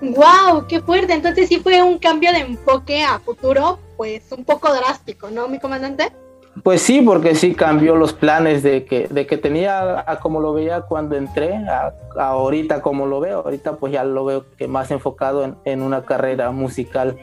¡Wow! 0.00 0.66
¡Qué 0.68 0.80
fuerte! 0.80 1.14
Entonces 1.14 1.48
sí 1.48 1.60
fue 1.60 1.82
un 1.82 1.98
cambio 1.98 2.30
de 2.32 2.40
enfoque 2.40 3.02
a 3.02 3.18
futuro, 3.20 3.78
pues 3.96 4.30
un 4.32 4.44
poco 4.44 4.72
drástico, 4.72 5.30
¿no, 5.30 5.48
mi 5.48 5.58
comandante? 5.58 6.12
Pues 6.62 6.82
sí, 6.82 7.00
porque 7.00 7.34
sí 7.34 7.54
cambió 7.54 7.96
los 7.96 8.12
planes 8.12 8.62
de 8.62 8.84
que, 8.84 9.08
de 9.08 9.26
que 9.26 9.36
tenía 9.36 10.04
a 10.08 10.20
como 10.20 10.40
lo 10.40 10.52
veía 10.52 10.82
cuando 10.82 11.16
entré, 11.16 11.54
a, 11.54 11.92
ahorita 12.16 12.80
como 12.80 13.06
lo 13.06 13.20
veo. 13.20 13.40
Ahorita 13.40 13.76
pues 13.76 13.92
ya 13.92 14.04
lo 14.04 14.24
veo 14.24 14.46
que 14.56 14.68
más 14.68 14.90
enfocado 14.90 15.56
en, 15.64 15.82
una 15.82 16.04
carrera 16.04 16.52
musical. 16.52 17.18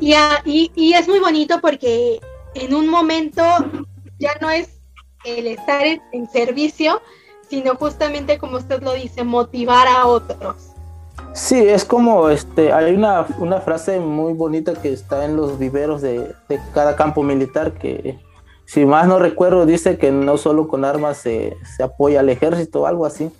Ya, 0.00 0.40
y, 0.44 0.70
y 0.76 0.92
es 0.92 1.08
muy 1.08 1.18
bonito 1.18 1.60
porque 1.60 2.20
en 2.54 2.72
un 2.72 2.88
momento 2.88 3.42
ya 4.18 4.30
no 4.40 4.50
es 4.50 4.80
el 5.24 5.48
estar 5.48 5.84
en 6.12 6.28
servicio, 6.30 7.02
sino 7.48 7.74
justamente 7.74 8.38
como 8.38 8.58
usted 8.58 8.80
lo 8.82 8.92
dice, 8.92 9.24
motivar 9.24 9.88
a 9.88 10.06
otros. 10.06 10.77
Sí, 11.32 11.56
es 11.56 11.84
como, 11.84 12.30
este, 12.30 12.72
hay 12.72 12.94
una, 12.94 13.24
frase 13.60 14.00
muy 14.00 14.32
bonita 14.32 14.74
que 14.74 14.92
está 14.92 15.24
en 15.24 15.36
los 15.36 15.58
viveros 15.58 16.02
de, 16.02 16.34
cada 16.74 16.96
campo 16.96 17.22
militar 17.22 17.72
que, 17.72 18.18
si 18.64 18.84
más 18.84 19.06
no 19.06 19.18
recuerdo, 19.18 19.64
dice 19.64 19.98
que 19.98 20.10
no 20.10 20.36
solo 20.36 20.68
con 20.68 20.84
armas 20.84 21.18
se, 21.18 21.56
apoya 21.82 22.20
al 22.20 22.28
ejército 22.28 22.82
o 22.82 22.86
algo 22.86 23.06
así. 23.06 23.30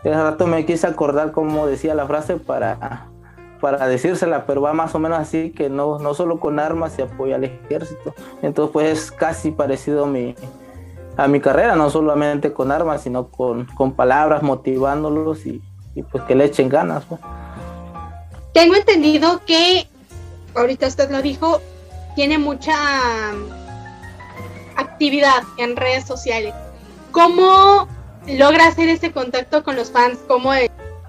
Hace 0.00 0.10
rato 0.10 0.46
me 0.46 0.64
quise 0.64 0.86
acordar 0.86 1.32
cómo 1.32 1.66
decía 1.66 1.94
la 1.94 2.06
frase 2.06 2.36
para, 2.36 3.06
para 3.60 3.86
decírsela, 3.86 4.46
pero 4.46 4.62
va 4.62 4.72
más 4.72 4.94
o 4.94 4.98
menos 4.98 5.18
así, 5.18 5.50
que 5.52 5.68
no, 5.68 5.98
no 5.98 6.14
solo 6.14 6.40
con 6.40 6.58
armas 6.58 6.92
se 6.92 7.02
apoya 7.02 7.36
al 7.36 7.44
ejército. 7.44 8.14
Entonces, 8.40 8.72
pues 8.72 8.88
es 8.88 9.12
casi 9.12 9.50
parecido 9.50 10.04
a 10.04 10.06
mi, 10.08 10.34
a 11.16 11.28
mi 11.28 11.38
carrera, 11.38 11.76
no 11.76 11.90
solamente 11.90 12.52
con 12.52 12.72
armas, 12.72 13.02
sino 13.02 13.28
con, 13.28 13.66
con 13.66 13.92
palabras 13.92 14.42
motivándolos 14.42 15.46
y, 15.46 15.62
y 15.94 16.02
pues 16.02 16.24
que 16.24 16.34
le 16.34 16.46
echen 16.46 16.68
ganas. 16.68 17.04
Pues. 17.04 17.20
Tengo 18.52 18.76
entendido 18.76 19.40
que, 19.44 19.88
ahorita 20.54 20.86
usted 20.86 21.10
lo 21.10 21.22
dijo, 21.22 21.60
tiene 22.14 22.38
mucha 22.38 22.74
actividad 24.76 25.42
en 25.58 25.76
redes 25.76 26.04
sociales. 26.04 26.54
¿Cómo 27.10 27.88
logra 28.26 28.68
hacer 28.68 28.88
ese 28.88 29.12
contacto 29.12 29.64
con 29.64 29.76
los 29.76 29.90
fans, 29.90 30.18
cómo, 30.28 30.52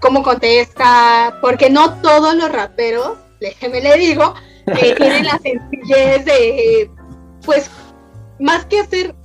cómo 0.01 0.23
contesta, 0.23 1.37
porque 1.41 1.69
no 1.69 1.95
todos 2.01 2.35
los 2.35 2.51
raperos, 2.51 3.17
déjeme 3.39 3.81
le 3.81 3.97
digo, 3.97 4.33
eh, 4.67 4.95
tienen 4.97 5.25
la 5.25 5.39
sencillez 5.39 6.25
de, 6.25 6.91
pues, 7.45 7.69
más 8.39 8.65
que 8.65 8.79
hacer 8.79 9.15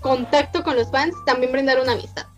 contacto 0.00 0.62
con 0.62 0.76
los 0.76 0.90
fans, 0.90 1.14
también 1.26 1.52
brindar 1.52 1.80
una 1.80 1.92
amistad. 1.92 2.29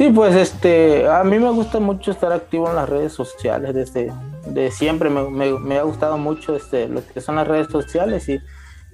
Sí, 0.00 0.08
pues 0.08 0.34
este, 0.34 1.06
a 1.06 1.22
mí 1.24 1.38
me 1.38 1.50
gusta 1.50 1.78
mucho 1.78 2.10
estar 2.10 2.32
activo 2.32 2.70
en 2.70 2.76
las 2.76 2.88
redes 2.88 3.12
sociales 3.12 3.74
desde 3.74 4.10
de 4.46 4.70
siempre, 4.70 5.10
me, 5.10 5.76
ha 5.76 5.82
gustado 5.82 6.16
mucho 6.16 6.56
este, 6.56 6.88
lo 6.88 7.06
que 7.06 7.20
son 7.20 7.36
las 7.36 7.46
redes 7.46 7.66
sociales 7.70 8.26
y 8.30 8.40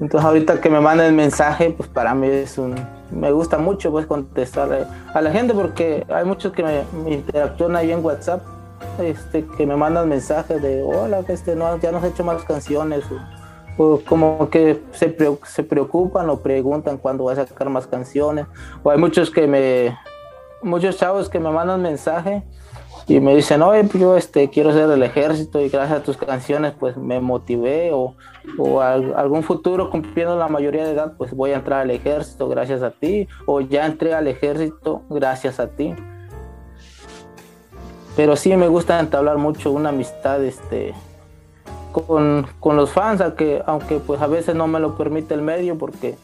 entonces 0.00 0.26
ahorita 0.26 0.60
que 0.60 0.68
me 0.68 0.80
manden 0.80 1.14
mensaje, 1.14 1.70
pues 1.70 1.88
para 1.88 2.12
mí 2.12 2.26
es 2.26 2.58
un, 2.58 2.74
me 3.12 3.30
gusta 3.30 3.56
mucho 3.56 3.92
pues 3.92 4.04
contestar 4.04 4.88
a 5.14 5.20
la 5.22 5.30
gente 5.30 5.54
porque 5.54 6.04
hay 6.12 6.24
muchos 6.24 6.52
que 6.52 6.64
me, 6.64 6.82
interactúan 7.14 7.76
ahí 7.76 7.92
en 7.92 8.04
WhatsApp, 8.04 8.42
este, 8.98 9.46
que 9.56 9.64
me 9.64 9.76
mandan 9.76 10.08
mensajes 10.08 10.60
de 10.60 10.82
hola, 10.82 11.22
este, 11.28 11.54
no, 11.54 11.78
ya 11.78 11.92
nos 11.92 12.02
he 12.02 12.08
hecho 12.08 12.24
más 12.24 12.42
canciones 12.42 13.04
o, 13.78 14.00
como 14.00 14.50
que 14.50 14.82
se, 14.90 15.16
se 15.44 15.62
preocupan 15.62 16.28
o 16.30 16.40
preguntan 16.40 16.98
cuándo 16.98 17.26
va 17.26 17.34
a 17.34 17.36
sacar 17.36 17.68
más 17.68 17.86
canciones 17.86 18.46
o 18.82 18.90
hay 18.90 18.98
muchos 18.98 19.30
que 19.30 19.46
me 19.46 19.94
muchos 20.66 20.96
chavos 20.96 21.28
que 21.28 21.38
me 21.38 21.50
mandan 21.50 21.80
mensaje 21.80 22.42
y 23.08 23.20
me 23.20 23.36
dicen, 23.36 23.62
oye, 23.62 23.84
pues 23.84 24.00
yo 24.00 24.16
este, 24.16 24.50
quiero 24.50 24.72
ser 24.72 24.88
del 24.88 25.02
ejército 25.02 25.60
y 25.60 25.68
gracias 25.68 26.00
a 26.00 26.02
tus 26.02 26.16
canciones 26.16 26.74
pues 26.78 26.96
me 26.96 27.20
motivé 27.20 27.92
o, 27.92 28.14
o 28.58 28.80
algún 28.80 29.44
futuro 29.44 29.90
cumpliendo 29.90 30.36
la 30.36 30.48
mayoría 30.48 30.84
de 30.84 30.92
edad 30.92 31.14
pues 31.16 31.32
voy 31.32 31.52
a 31.52 31.56
entrar 31.56 31.82
al 31.82 31.90
ejército 31.90 32.48
gracias 32.48 32.82
a 32.82 32.90
ti 32.90 33.28
o 33.46 33.60
ya 33.60 33.86
entré 33.86 34.12
al 34.12 34.26
ejército 34.26 35.02
gracias 35.08 35.60
a 35.60 35.68
ti. 35.68 35.94
Pero 38.16 38.34
sí 38.34 38.56
me 38.56 38.66
gusta 38.66 38.98
entablar 38.98 39.38
mucho 39.38 39.70
una 39.70 39.90
amistad 39.90 40.42
este, 40.42 40.94
con, 41.92 42.46
con 42.60 42.76
los 42.76 42.90
fans, 42.90 43.20
aunque, 43.20 43.62
aunque 43.66 43.98
pues 43.98 44.20
a 44.20 44.26
veces 44.26 44.54
no 44.54 44.66
me 44.66 44.80
lo 44.80 44.96
permite 44.96 45.34
el 45.34 45.42
medio 45.42 45.78
porque 45.78 46.16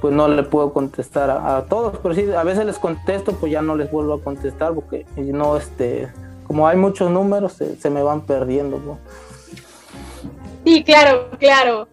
pues 0.00 0.14
no 0.14 0.28
le 0.28 0.42
puedo 0.44 0.72
contestar 0.72 1.30
a, 1.30 1.64
todos, 1.68 1.98
pero 2.02 2.14
sí, 2.14 2.30
a 2.30 2.44
veces 2.44 2.64
les 2.64 2.78
contesto, 2.78 3.32
pues 3.32 3.50
ya 3.52 3.62
no 3.62 3.74
les 3.74 3.90
vuelvo 3.90 4.14
a 4.14 4.22
contestar 4.22 4.74
porque 4.74 5.04
no, 5.16 5.56
este, 5.56 6.08
como 6.46 6.68
hay 6.68 6.76
muchos 6.76 7.10
números, 7.10 7.54
se, 7.54 7.90
me 7.90 8.02
van 8.02 8.22
perdiendo. 8.22 8.98
Sí, 10.64 10.84
claro, 10.84 11.30
claro. 11.38 11.88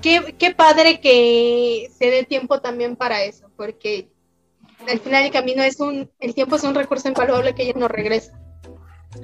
Qué, 0.00 0.34
qué 0.38 0.54
padre 0.54 1.00
que 1.00 1.90
se 1.98 2.10
dé 2.10 2.24
tiempo 2.24 2.60
también 2.60 2.94
para 2.94 3.22
eso, 3.24 3.46
porque 3.56 4.08
al 4.88 5.00
final 5.00 5.24
el 5.24 5.32
camino 5.32 5.62
es 5.62 5.80
un, 5.80 6.10
el 6.20 6.34
tiempo 6.34 6.56
es 6.56 6.64
un 6.64 6.74
recurso 6.74 7.08
invaluable 7.08 7.54
que 7.54 7.66
ya 7.66 7.72
no 7.74 7.88
regresa. 7.88 8.38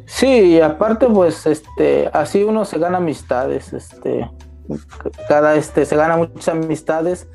Sí, 0.07 0.27
y 0.27 0.61
aparte, 0.61 1.07
pues, 1.07 1.47
este, 1.47 2.09
así 2.13 2.43
uno 2.43 2.65
se 2.65 2.79
gana 2.79 2.99
amistades, 2.99 3.73
este, 3.73 4.29
cada, 5.29 5.57
este, 5.57 5.85
se 5.85 5.97
gana 5.97 6.17
muchas 6.17 6.49
amistades 6.49 7.27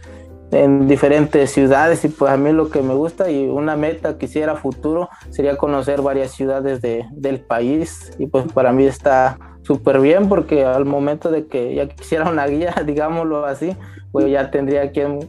en 0.52 0.88
diferentes 0.88 1.52
ciudades 1.52 2.06
y 2.06 2.10
pues 2.10 2.32
a 2.32 2.38
mí 2.38 2.52
lo 2.52 2.70
que 2.70 2.82
me 2.82 2.94
gusta 2.94 3.30
y 3.30 3.48
una 3.48 3.76
meta 3.76 4.18
quisiera 4.18 4.56
futuro 4.56 5.10
sería 5.30 5.58
conocer 5.58 6.02
varias 6.02 6.32
ciudades 6.32 6.82
de, 6.82 7.06
del 7.12 7.40
país 7.40 8.14
y 8.20 8.28
pues 8.28 8.46
para 8.54 8.72
mí 8.72 8.86
está 8.86 9.38
súper 9.64 10.00
bien 10.00 10.30
porque 10.30 10.64
al 10.64 10.86
momento 10.86 11.32
de 11.32 11.48
que 11.48 11.74
ya 11.74 11.88
quisiera 11.88 12.30
una 12.30 12.46
guía, 12.48 12.76
digámoslo 12.86 13.46
así, 13.46 13.76
pues 14.12 14.30
ya 14.30 14.52
tendría 14.52 14.92
que 14.92 15.20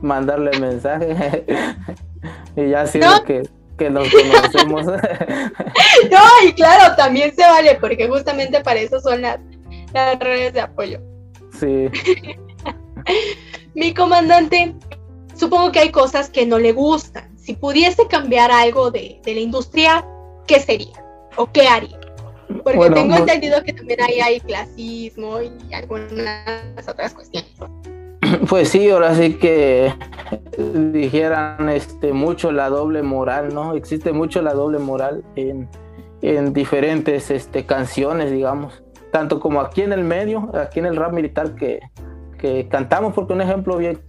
mandarle 0.00 0.58
mensaje 0.58 1.44
y 2.56 2.70
ya 2.70 2.82
así 2.82 3.00
que, 3.26 3.42
que 3.76 3.90
nos 3.90 4.08
conocemos. 4.10 4.86
no, 6.10 6.48
y 6.48 6.52
claro, 6.52 6.94
también 6.96 7.34
se 7.34 7.42
vale 7.42 7.76
porque 7.80 8.08
justamente 8.08 8.60
para 8.60 8.80
eso 8.80 9.00
son 9.00 9.22
las, 9.22 9.38
las 9.92 10.18
redes 10.18 10.54
de 10.54 10.60
apoyo. 10.60 11.00
Sí. 11.58 11.90
Mi 13.80 13.94
comandante, 13.94 14.74
supongo 15.34 15.72
que 15.72 15.78
hay 15.78 15.90
cosas 15.90 16.28
que 16.28 16.44
no 16.44 16.58
le 16.58 16.72
gustan. 16.72 17.34
Si 17.38 17.54
pudiese 17.54 18.06
cambiar 18.08 18.50
algo 18.52 18.90
de, 18.90 19.22
la 19.24 19.40
industria, 19.40 20.06
¿qué 20.46 20.60
sería? 20.60 21.02
¿O 21.38 21.50
qué 21.50 21.66
haría? 21.66 21.98
Porque 22.62 22.90
tengo 22.90 23.16
entendido 23.16 23.62
que 23.62 23.72
también 23.72 24.02
hay, 24.02 24.20
hay 24.20 24.40
clasismo 24.40 25.40
y 25.40 25.72
algunas 25.72 26.86
otras 26.86 27.14
cuestiones. 27.14 27.50
Pues 28.50 28.68
sí, 28.68 28.90
ahora 28.90 29.14
sí 29.14 29.38
que 29.38 29.94
dijeran 30.92 31.70
este, 31.70 32.12
mucho 32.12 32.52
la 32.52 32.68
doble 32.68 33.00
moral, 33.02 33.54
¿no? 33.54 33.74
Existe 33.74 34.12
mucho 34.12 34.42
la 34.42 34.52
doble 34.52 34.78
moral 34.78 35.24
en, 35.36 35.70
en 36.20 36.52
diferentes 36.52 37.30
este, 37.30 37.64
canciones, 37.64 38.30
digamos. 38.30 38.82
Tanto 39.10 39.40
como 39.40 39.62
aquí 39.62 39.80
en 39.80 39.94
el 39.94 40.04
medio, 40.04 40.50
aquí 40.54 40.80
en 40.80 40.86
el 40.86 40.96
rap 40.96 41.12
militar, 41.12 41.54
que 41.54 41.80
que 42.40 42.68
cantamos, 42.68 43.12
porque 43.12 43.34
un 43.34 43.42
ejemplo 43.42 43.76
bien 43.76 44.00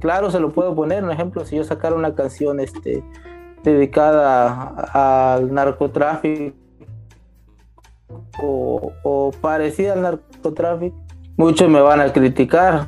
claro 0.00 0.30
se 0.30 0.40
lo 0.40 0.50
puedo 0.50 0.74
poner, 0.74 1.04
un 1.04 1.12
ejemplo, 1.12 1.44
si 1.44 1.56
yo 1.56 1.64
sacara 1.64 1.94
una 1.94 2.14
canción 2.14 2.58
este, 2.58 3.04
dedicada 3.62 4.74
al 4.92 5.54
narcotráfico 5.54 6.56
o, 8.42 9.30
parecida 9.40 9.92
al 9.92 10.02
narcotráfico, 10.02 10.96
muchos 11.36 11.68
me 11.68 11.80
van 11.80 12.00
a 12.00 12.12
criticar, 12.12 12.86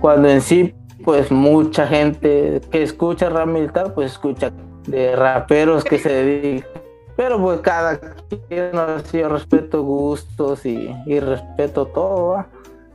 cuando 0.00 0.28
en 0.28 0.40
sí, 0.40 0.74
pues 1.04 1.30
mucha 1.32 1.86
gente 1.86 2.60
que 2.70 2.82
escucha 2.82 3.28
rap 3.28 3.48
militar, 3.48 3.94
pues 3.94 4.12
escucha 4.12 4.52
de 4.86 5.16
raperos 5.16 5.82
que 5.82 5.98
se 5.98 6.08
dedican 6.12 6.86
pero 7.16 7.40
pues 7.40 7.60
cada 7.60 7.98
quien, 7.98 8.72
yo 9.12 9.28
respeto 9.30 9.82
gustos 9.82 10.66
y, 10.66 10.94
y 11.06 11.18
respeto 11.18 11.86
todo, 11.86 12.44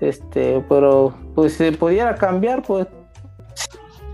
este, 0.02 0.64
pero 0.68 1.14
pues 1.36 1.54
si 1.54 1.72
pudiera 1.72 2.16
cambiar, 2.16 2.62
pues. 2.62 2.88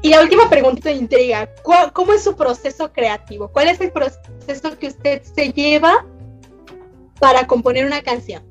Y 0.01 0.09
la 0.09 0.21
última 0.21 0.49
pregunta 0.49 0.89
de 0.89 0.95
intriga, 0.95 1.49
¿cómo 1.93 2.13
es 2.13 2.23
su 2.23 2.35
proceso 2.35 2.91
creativo? 2.91 3.47
¿Cuál 3.47 3.69
es 3.69 3.81
el 3.81 3.91
proceso 3.91 4.77
que 4.77 4.87
usted 4.87 5.23
se 5.23 5.51
lleva 5.51 6.05
para 7.19 7.47
componer 7.47 7.85
una 7.85 8.01
canción? 8.01 8.43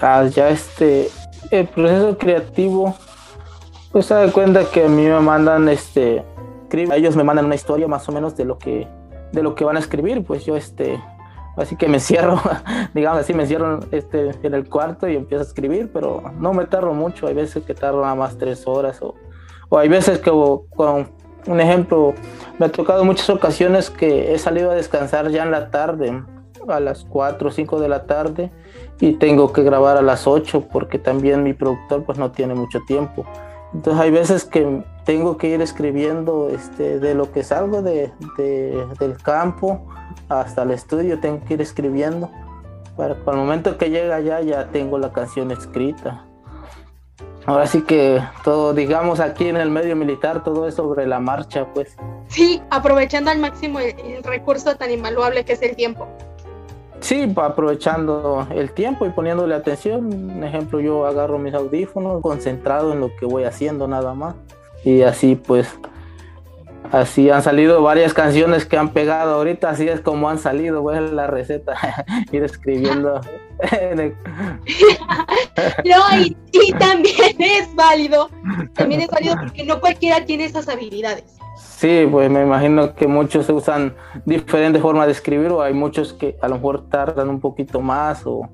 Ah, 0.00 0.26
ya 0.26 0.48
este, 0.48 1.08
el 1.50 1.66
proceso 1.68 2.18
creativo, 2.18 2.96
pues 3.92 4.06
se 4.06 4.14
da 4.14 4.30
cuenta 4.32 4.68
que 4.70 4.84
a 4.84 4.88
mí 4.88 5.02
me 5.02 5.20
mandan 5.20 5.68
este, 5.68 6.24
ellos 6.72 7.16
me 7.16 7.24
mandan 7.24 7.46
una 7.46 7.54
historia 7.54 7.88
más 7.88 8.08
o 8.08 8.12
menos 8.12 8.36
de 8.36 8.44
lo 8.44 8.58
que, 8.58 8.86
de 9.32 9.42
lo 9.42 9.54
que 9.54 9.64
van 9.64 9.76
a 9.76 9.80
escribir, 9.80 10.24
pues 10.24 10.44
yo 10.44 10.56
este, 10.56 11.00
Así 11.56 11.76
que 11.76 11.88
me 11.88 12.00
cierro, 12.00 12.40
digamos 12.94 13.20
así, 13.20 13.34
me 13.34 13.46
cierro 13.46 13.80
este, 13.90 14.30
en 14.42 14.54
el 14.54 14.68
cuarto 14.68 15.08
y 15.08 15.16
empiezo 15.16 15.42
a 15.42 15.46
escribir, 15.46 15.90
pero 15.92 16.22
no 16.38 16.52
me 16.52 16.66
tardo 16.66 16.92
mucho. 16.92 17.26
Hay 17.26 17.34
veces 17.34 17.64
que 17.64 17.74
tardo 17.74 18.02
nada 18.02 18.14
más 18.14 18.36
tres 18.38 18.66
horas 18.66 19.00
o, 19.02 19.14
o 19.68 19.78
hay 19.78 19.88
veces 19.88 20.18
que, 20.18 20.30
con 20.30 21.10
un 21.46 21.60
ejemplo, 21.60 22.14
me 22.58 22.66
ha 22.66 22.72
tocado 22.72 23.04
muchas 23.04 23.30
ocasiones 23.30 23.90
que 23.90 24.34
he 24.34 24.38
salido 24.38 24.70
a 24.70 24.74
descansar 24.74 25.30
ya 25.30 25.42
en 25.44 25.50
la 25.50 25.70
tarde, 25.70 26.22
a 26.68 26.80
las 26.80 27.04
4 27.04 27.48
o 27.48 27.52
5 27.52 27.80
de 27.80 27.88
la 27.88 28.06
tarde, 28.06 28.50
y 29.00 29.14
tengo 29.14 29.52
que 29.52 29.62
grabar 29.62 29.96
a 29.96 30.02
las 30.02 30.26
8 30.26 30.68
porque 30.72 30.98
también 30.98 31.42
mi 31.42 31.52
productor 31.52 32.04
pues 32.04 32.18
no 32.18 32.32
tiene 32.32 32.54
mucho 32.54 32.80
tiempo. 32.86 33.24
Entonces 33.72 34.02
hay 34.02 34.10
veces 34.10 34.44
que 34.44 34.82
tengo 35.06 35.38
que 35.38 35.48
ir 35.48 35.62
escribiendo 35.62 36.50
este, 36.50 36.98
de 36.98 37.14
lo 37.14 37.30
que 37.30 37.44
salgo 37.44 37.80
de, 37.80 38.12
del 38.36 39.16
campo 39.22 39.86
hasta 40.28 40.64
el 40.64 40.72
estudio, 40.72 41.20
tengo 41.20 41.42
que 41.46 41.54
ir 41.54 41.62
escribiendo. 41.62 42.28
Para, 42.96 43.14
para 43.14 43.38
el 43.38 43.44
momento 43.44 43.78
que 43.78 43.88
llega 43.88 44.16
allá 44.16 44.40
ya 44.40 44.66
tengo 44.66 44.98
la 44.98 45.12
canción 45.12 45.52
escrita. 45.52 46.26
Ahora 47.46 47.68
sí 47.68 47.82
que 47.82 48.20
todo, 48.42 48.74
digamos 48.74 49.20
aquí 49.20 49.48
en 49.48 49.56
el 49.56 49.70
medio 49.70 49.94
militar, 49.94 50.42
todo 50.42 50.66
es 50.66 50.74
sobre 50.74 51.06
la 51.06 51.20
marcha, 51.20 51.66
pues. 51.72 51.96
Sí, 52.26 52.60
aprovechando 52.70 53.30
al 53.30 53.38
máximo 53.38 53.78
el 53.78 54.24
recurso 54.24 54.74
tan 54.76 54.90
invaluable 54.90 55.44
que 55.44 55.52
es 55.52 55.62
el 55.62 55.76
tiempo. 55.76 56.08
Sí, 56.98 57.32
aprovechando 57.36 58.48
el 58.50 58.72
tiempo 58.72 59.06
y 59.06 59.10
poniéndole 59.10 59.54
atención. 59.54 60.06
Un 60.06 60.42
ejemplo, 60.42 60.80
yo 60.80 61.06
agarro 61.06 61.38
mis 61.38 61.54
audífonos, 61.54 62.20
concentrado 62.22 62.92
en 62.92 62.98
lo 62.98 63.14
que 63.14 63.26
voy 63.26 63.44
haciendo 63.44 63.86
nada 63.86 64.12
más. 64.14 64.34
Y 64.86 65.02
así 65.02 65.34
pues, 65.34 65.68
así 66.92 67.28
han 67.28 67.42
salido 67.42 67.82
varias 67.82 68.14
canciones 68.14 68.64
que 68.64 68.78
han 68.78 68.90
pegado 68.90 69.34
ahorita, 69.34 69.68
así 69.68 69.88
es 69.88 70.00
como 70.00 70.30
han 70.30 70.38
salido, 70.38 70.88
a 70.88 71.00
la 71.00 71.26
receta, 71.26 71.74
ir 72.32 72.44
escribiendo. 72.44 73.20
no, 75.84 76.20
y, 76.20 76.36
y 76.52 76.72
también 76.78 77.36
es 77.40 77.74
válido, 77.74 78.30
también 78.74 79.00
es 79.00 79.08
válido 79.08 79.34
porque 79.40 79.64
no 79.64 79.80
cualquiera 79.80 80.24
tiene 80.24 80.44
esas 80.44 80.68
habilidades. 80.68 81.36
Sí, 81.56 82.06
pues 82.10 82.30
me 82.30 82.42
imagino 82.42 82.94
que 82.94 83.08
muchos 83.08 83.48
usan 83.48 83.96
diferentes 84.24 84.80
formas 84.80 85.06
de 85.06 85.12
escribir 85.12 85.50
o 85.50 85.62
hay 85.62 85.74
muchos 85.74 86.12
que 86.12 86.36
a 86.40 86.48
lo 86.48 86.54
mejor 86.54 86.88
tardan 86.88 87.28
un 87.28 87.40
poquito 87.40 87.80
más 87.80 88.22
o, 88.24 88.48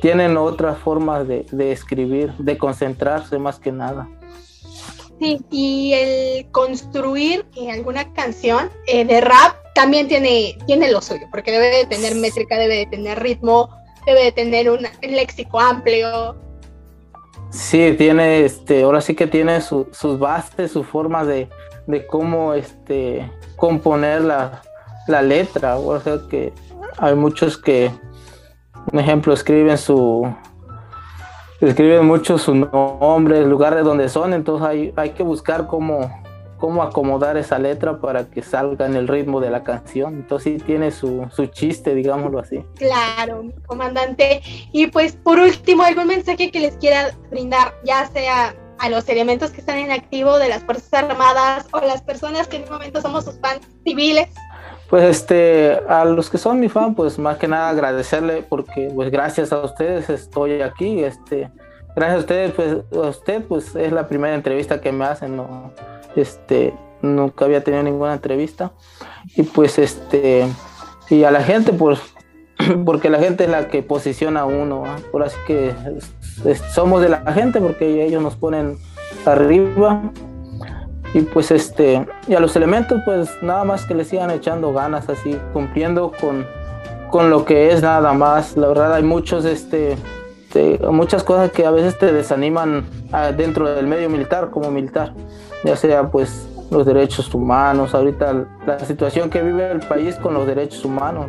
tienen 0.00 0.36
otras 0.36 0.78
formas 0.78 1.26
de, 1.28 1.44
escribir, 1.72 2.32
de 2.38 2.56
concentrarse 2.56 3.38
más 3.38 3.58
que 3.58 3.70
nada. 3.72 4.08
Sí, 5.20 5.40
y 5.50 5.92
el 5.94 6.50
construir 6.50 7.46
alguna 7.70 8.12
canción 8.14 8.70
eh, 8.86 9.04
de 9.04 9.20
rap 9.20 9.56
también 9.74 10.08
tiene, 10.08 10.56
tiene 10.66 10.90
lo 10.90 11.00
suyo, 11.00 11.26
porque 11.30 11.52
debe 11.52 11.68
de 11.68 11.86
tener 11.86 12.14
métrica, 12.14 12.56
debe 12.56 12.78
de 12.78 12.86
tener 12.86 13.20
ritmo, 13.20 13.70
debe 14.06 14.24
de 14.24 14.32
tener 14.32 14.70
un 14.70 14.86
léxico 15.02 15.60
amplio. 15.60 16.36
Sí, 17.50 17.94
tiene, 17.96 18.44
este, 18.44 18.82
ahora 18.82 19.00
sí 19.00 19.14
que 19.14 19.26
tiene 19.26 19.60
sus 19.60 20.18
bases, 20.18 20.72
su 20.72 20.82
forma 20.82 21.24
de, 21.24 21.48
de 21.86 22.06
cómo 22.06 22.54
este, 22.54 23.30
componer 23.56 24.22
la, 24.22 24.62
la 25.06 25.22
letra. 25.22 25.78
O 25.78 26.00
sea 26.00 26.18
que 26.28 26.52
hay 26.98 27.14
muchos 27.14 27.56
que, 27.56 27.90
un 28.92 28.98
ejemplo, 28.98 29.32
escriben 29.32 29.78
su, 29.78 30.32
escriben 31.68 32.06
mucho 32.06 32.38
su 32.38 32.54
nombre, 32.54 33.38
el 33.38 33.48
lugar 33.48 33.74
de 33.74 33.82
donde 33.82 34.08
son, 34.08 34.32
entonces 34.32 34.66
hay, 34.66 34.92
hay 34.96 35.10
que 35.10 35.22
buscar 35.22 35.66
cómo, 35.66 36.10
cómo 36.58 36.82
acomodar 36.82 37.36
esa 37.36 37.58
letra 37.58 37.98
para 37.98 38.26
que 38.26 38.42
salga 38.42 38.86
en 38.86 38.96
el 38.96 39.08
ritmo 39.08 39.40
de 39.40 39.50
la 39.50 39.62
canción. 39.62 40.14
Entonces 40.14 40.54
sí 40.54 40.64
tiene 40.64 40.90
su, 40.90 41.26
su 41.30 41.46
chiste, 41.46 41.94
digámoslo 41.94 42.38
así. 42.38 42.64
Claro, 42.76 43.44
comandante. 43.66 44.42
Y 44.72 44.86
pues 44.86 45.16
por 45.16 45.38
último, 45.38 45.82
algún 45.82 46.06
mensaje 46.06 46.50
que 46.50 46.60
les 46.60 46.76
quiera 46.76 47.10
brindar, 47.30 47.74
ya 47.84 48.06
sea 48.08 48.54
a 48.78 48.88
los 48.88 49.08
elementos 49.08 49.50
que 49.50 49.60
están 49.60 49.78
en 49.78 49.92
activo 49.92 50.38
de 50.38 50.48
las 50.48 50.62
Fuerzas 50.64 50.92
Armadas 50.92 51.66
o 51.72 51.80
las 51.80 52.02
personas 52.02 52.48
que 52.48 52.56
en 52.56 52.62
este 52.62 52.72
momento 52.72 53.00
somos 53.00 53.24
sus 53.24 53.38
fans 53.40 53.60
civiles. 53.84 54.28
Pues 54.94 55.16
este, 55.16 55.80
a 55.88 56.04
los 56.04 56.30
que 56.30 56.38
son 56.38 56.60
mi 56.60 56.68
fan, 56.68 56.94
pues 56.94 57.18
más 57.18 57.36
que 57.38 57.48
nada 57.48 57.68
agradecerle 57.70 58.44
porque 58.48 58.92
pues 58.94 59.10
gracias 59.10 59.52
a 59.52 59.58
ustedes 59.58 60.08
estoy 60.08 60.62
aquí, 60.62 61.02
este, 61.02 61.50
gracias 61.96 62.16
a 62.16 62.20
ustedes, 62.20 62.52
pues 62.52 62.76
a 62.92 63.08
usted 63.08 63.42
pues 63.42 63.74
es 63.74 63.90
la 63.90 64.06
primera 64.06 64.36
entrevista 64.36 64.80
que 64.80 64.92
me 64.92 65.04
hacen, 65.04 65.36
no, 65.36 65.72
este, 66.14 66.74
nunca 67.02 67.44
había 67.44 67.64
tenido 67.64 67.82
ninguna 67.82 68.12
entrevista. 68.12 68.70
Y 69.34 69.42
pues 69.42 69.80
este, 69.80 70.46
y 71.10 71.24
a 71.24 71.32
la 71.32 71.42
gente 71.42 71.72
pues, 71.72 71.98
porque 72.86 73.10
la 73.10 73.18
gente 73.18 73.42
es 73.42 73.50
la 73.50 73.66
que 73.66 73.82
posiciona 73.82 74.42
a 74.42 74.44
uno, 74.44 74.84
por 75.10 75.24
así 75.24 75.36
que 75.44 75.74
somos 76.72 77.02
de 77.02 77.08
la 77.08 77.32
gente 77.32 77.60
porque 77.60 78.06
ellos 78.06 78.22
nos 78.22 78.36
ponen 78.36 78.78
arriba 79.26 80.02
y 81.14 81.20
pues 81.20 81.52
este 81.52 82.04
y 82.26 82.34
a 82.34 82.40
los 82.40 82.56
elementos 82.56 83.00
pues 83.04 83.30
nada 83.40 83.64
más 83.64 83.86
que 83.86 83.94
le 83.94 84.04
sigan 84.04 84.30
echando 84.32 84.72
ganas 84.72 85.08
así 85.08 85.38
cumpliendo 85.52 86.12
con, 86.20 86.44
con 87.10 87.30
lo 87.30 87.44
que 87.44 87.72
es 87.72 87.82
nada 87.82 88.12
más. 88.12 88.56
La 88.56 88.66
verdad 88.66 88.92
hay 88.92 89.04
muchos 89.04 89.44
este 89.44 89.96
muchas 90.90 91.24
cosas 91.24 91.50
que 91.50 91.66
a 91.66 91.70
veces 91.70 91.98
te 91.98 92.12
desaniman 92.12 92.84
ah, 93.12 93.32
dentro 93.32 93.74
del 93.74 93.86
medio 93.86 94.10
militar 94.10 94.50
como 94.50 94.70
militar. 94.70 95.12
Ya 95.64 95.76
sea 95.76 96.10
pues 96.10 96.48
los 96.70 96.84
derechos 96.84 97.32
humanos 97.32 97.94
ahorita 97.94 98.46
la 98.66 98.78
situación 98.80 99.30
que 99.30 99.40
vive 99.42 99.70
el 99.70 99.80
país 99.80 100.16
con 100.16 100.34
los 100.34 100.46
derechos 100.46 100.84
humanos 100.84 101.26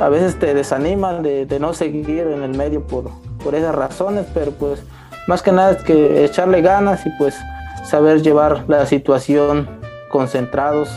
a 0.00 0.08
veces 0.08 0.38
te 0.38 0.54
desaniman 0.54 1.22
de, 1.22 1.44
de, 1.44 1.60
no 1.60 1.74
seguir 1.74 2.26
en 2.26 2.42
el 2.42 2.56
medio 2.56 2.82
por, 2.82 3.10
por 3.44 3.54
esas 3.54 3.74
razones 3.74 4.24
pero 4.32 4.50
pues 4.52 4.82
más 5.28 5.42
que 5.42 5.52
nada 5.52 5.72
es 5.72 5.82
que 5.84 6.24
echarle 6.24 6.62
ganas 6.62 7.04
y 7.04 7.10
pues 7.18 7.36
saber 7.84 8.22
llevar 8.22 8.64
la 8.68 8.86
situación 8.86 9.68
concentrados. 10.10 10.90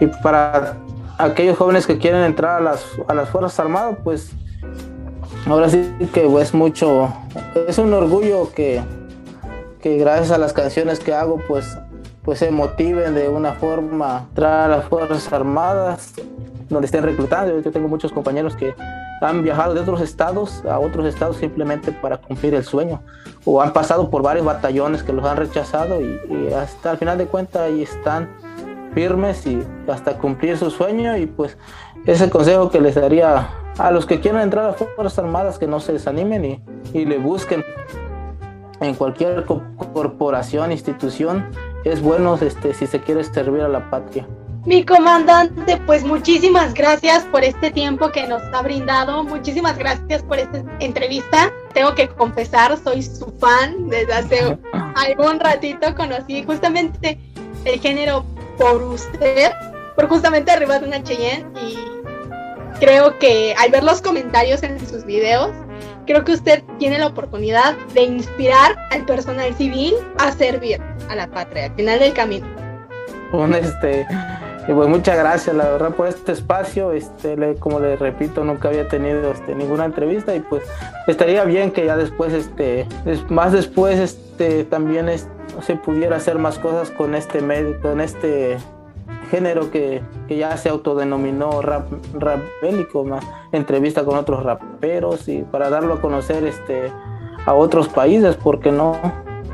Y 0.00 0.06
para 0.06 0.76
aquellos 1.18 1.58
jóvenes 1.58 1.86
que 1.86 1.98
quieren 1.98 2.22
entrar 2.22 2.58
a 2.58 2.60
las, 2.60 2.84
a 3.06 3.14
las 3.14 3.28
Fuerzas 3.28 3.58
Armadas, 3.60 3.98
pues 4.02 4.32
ahora 5.46 5.68
sí 5.68 5.94
que 6.12 6.26
es 6.40 6.54
mucho, 6.54 7.12
es 7.68 7.78
un 7.78 7.92
orgullo 7.92 8.50
que, 8.52 8.82
que 9.80 9.98
gracias 9.98 10.30
a 10.30 10.38
las 10.38 10.52
canciones 10.52 11.00
que 11.00 11.12
hago, 11.12 11.40
pues, 11.46 11.78
pues 12.22 12.38
se 12.38 12.50
motiven 12.50 13.14
de 13.14 13.28
una 13.28 13.52
forma 13.52 14.16
a 14.16 14.20
entrar 14.20 14.70
a 14.70 14.76
las 14.76 14.84
Fuerzas 14.86 15.32
Armadas, 15.32 16.14
donde 16.68 16.86
estén 16.86 17.02
reclutando. 17.02 17.60
Yo 17.60 17.70
tengo 17.70 17.88
muchos 17.88 18.12
compañeros 18.12 18.56
que 18.56 18.74
han 19.20 19.42
viajado 19.42 19.74
de 19.74 19.80
otros 19.80 20.00
estados 20.00 20.64
a 20.64 20.78
otros 20.78 21.06
estados 21.06 21.36
simplemente 21.36 21.92
para 21.92 22.18
cumplir 22.18 22.54
el 22.54 22.64
sueño 22.64 23.02
o 23.44 23.60
han 23.60 23.72
pasado 23.72 24.10
por 24.10 24.22
varios 24.22 24.44
batallones 24.44 25.02
que 25.02 25.12
los 25.12 25.24
han 25.24 25.36
rechazado 25.36 26.00
y, 26.00 26.52
hasta 26.52 26.92
al 26.92 26.98
final 26.98 27.18
de 27.18 27.26
cuentas 27.26 27.62
ahí 27.62 27.82
están 27.82 28.30
firmes 28.94 29.46
y 29.46 29.62
hasta 29.88 30.18
cumplir 30.18 30.56
su 30.58 30.70
sueño 30.70 31.16
y 31.16 31.26
pues 31.26 31.56
ese 32.06 32.28
consejo 32.30 32.70
que 32.70 32.80
les 32.80 32.94
daría 32.94 33.48
a 33.78 33.90
los 33.90 34.06
que 34.06 34.20
quieran 34.20 34.42
entrar 34.42 34.66
a 34.66 34.72
Fuerzas 34.72 35.18
Armadas 35.18 35.58
que 35.58 35.66
no 35.66 35.80
se 35.80 35.92
desanimen 35.92 36.44
y, 36.44 36.62
y 36.92 37.04
le 37.04 37.18
busquen 37.18 37.64
en 38.80 38.94
cualquier 38.94 39.44
corporación, 39.44 40.72
institución, 40.72 41.50
es 41.84 42.02
bueno 42.02 42.38
este, 42.40 42.74
si 42.74 42.86
se 42.86 43.00
quiere 43.00 43.22
servir 43.24 43.62
a 43.62 43.68
la 43.68 43.90
patria. 43.90 44.26
Mi 44.66 44.84
comandante, 44.84 45.78
pues 45.86 46.04
muchísimas 46.04 46.74
gracias 46.74 47.24
por 47.24 47.42
este 47.42 47.70
tiempo 47.70 48.10
que 48.12 48.26
nos 48.26 48.42
ha 48.52 48.60
brindado, 48.60 49.24
muchísimas 49.24 49.78
gracias 49.78 50.22
por 50.22 50.38
esta 50.38 50.62
entrevista. 50.80 51.50
Tengo 51.72 51.94
que 51.94 52.08
confesar, 52.08 52.76
soy 52.76 53.02
su 53.02 53.32
fan 53.38 53.88
desde 53.88 54.12
hace 54.12 54.58
algún 54.96 55.40
ratito, 55.40 55.94
conocí 55.94 56.42
justamente 56.42 57.18
el 57.64 57.80
género 57.80 58.26
por 58.58 58.82
usted, 58.82 59.50
por 59.96 60.08
justamente 60.08 60.50
arriba 60.50 60.78
de 60.78 60.88
una 60.88 61.02
Cheyenne 61.02 61.46
y 61.66 61.78
creo 62.80 63.18
que 63.18 63.54
al 63.58 63.70
ver 63.70 63.82
los 63.82 64.02
comentarios 64.02 64.62
en 64.62 64.78
sus 64.86 65.06
videos, 65.06 65.52
creo 66.06 66.22
que 66.22 66.32
usted 66.32 66.62
tiene 66.78 66.98
la 66.98 67.06
oportunidad 67.06 67.76
de 67.94 68.02
inspirar 68.02 68.76
al 68.90 69.06
personal 69.06 69.54
civil 69.54 69.94
a 70.18 70.32
servir 70.32 70.82
a 71.08 71.14
la 71.14 71.30
patria 71.30 71.64
al 71.66 71.74
final 71.76 71.98
del 71.98 72.12
camino. 72.12 72.46
Un 73.32 73.54
este 73.54 74.06
y 74.68 74.72
pues 74.72 74.88
muchas 74.88 75.16
gracias, 75.16 75.56
la 75.56 75.64
verdad, 75.70 75.94
por 75.94 76.06
este 76.06 76.32
espacio. 76.32 76.92
Este, 76.92 77.36
le, 77.36 77.56
como 77.56 77.80
le 77.80 77.96
repito, 77.96 78.44
nunca 78.44 78.68
había 78.68 78.88
tenido 78.88 79.30
este, 79.32 79.54
ninguna 79.54 79.84
entrevista 79.84 80.34
y 80.34 80.40
pues 80.40 80.62
estaría 81.06 81.44
bien 81.44 81.70
que 81.70 81.86
ya 81.86 81.96
después, 81.96 82.32
este, 82.32 82.86
más 83.28 83.52
después, 83.52 83.98
este, 83.98 84.64
también 84.64 85.08
se 85.62 85.76
pudiera 85.76 86.16
hacer 86.16 86.38
más 86.38 86.58
cosas 86.58 86.90
con 86.90 87.14
este 87.14 87.40
medio, 87.40 87.80
con 87.80 88.00
este 88.00 88.58
género 89.30 89.70
que, 89.70 90.02
que, 90.28 90.36
ya 90.36 90.56
se 90.56 90.68
autodenominó 90.68 91.62
rap, 91.62 91.90
rap 92.14 92.40
bélico, 92.62 93.04
más 93.04 93.24
entrevista 93.52 94.04
con 94.04 94.18
otros 94.18 94.42
raperos 94.42 95.28
y 95.28 95.42
para 95.42 95.70
darlo 95.70 95.94
a 95.94 96.00
conocer 96.00 96.44
este, 96.44 96.92
a 97.46 97.54
otros 97.54 97.88
países, 97.88 98.36
porque 98.36 98.72
no, 98.72 98.96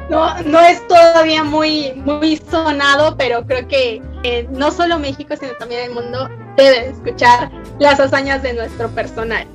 no, 0.09 0.43
no 0.43 0.61
es 0.61 0.87
todavía 0.87 1.43
muy, 1.45 1.93
muy 2.05 2.37
sonado, 2.37 3.17
pero 3.17 3.45
creo 3.45 3.67
que 3.67 4.03
no 4.51 4.71
solo 4.71 4.99
México, 4.99 5.35
sino 5.39 5.53
también 5.55 5.85
el 5.85 5.91
mundo 5.93 6.29
debe 6.57 6.89
escuchar 6.89 7.51
las 7.79 8.01
hazañas 8.01 8.43
de 8.43 8.55
nuestro 8.55 8.89
personal. 8.89 9.47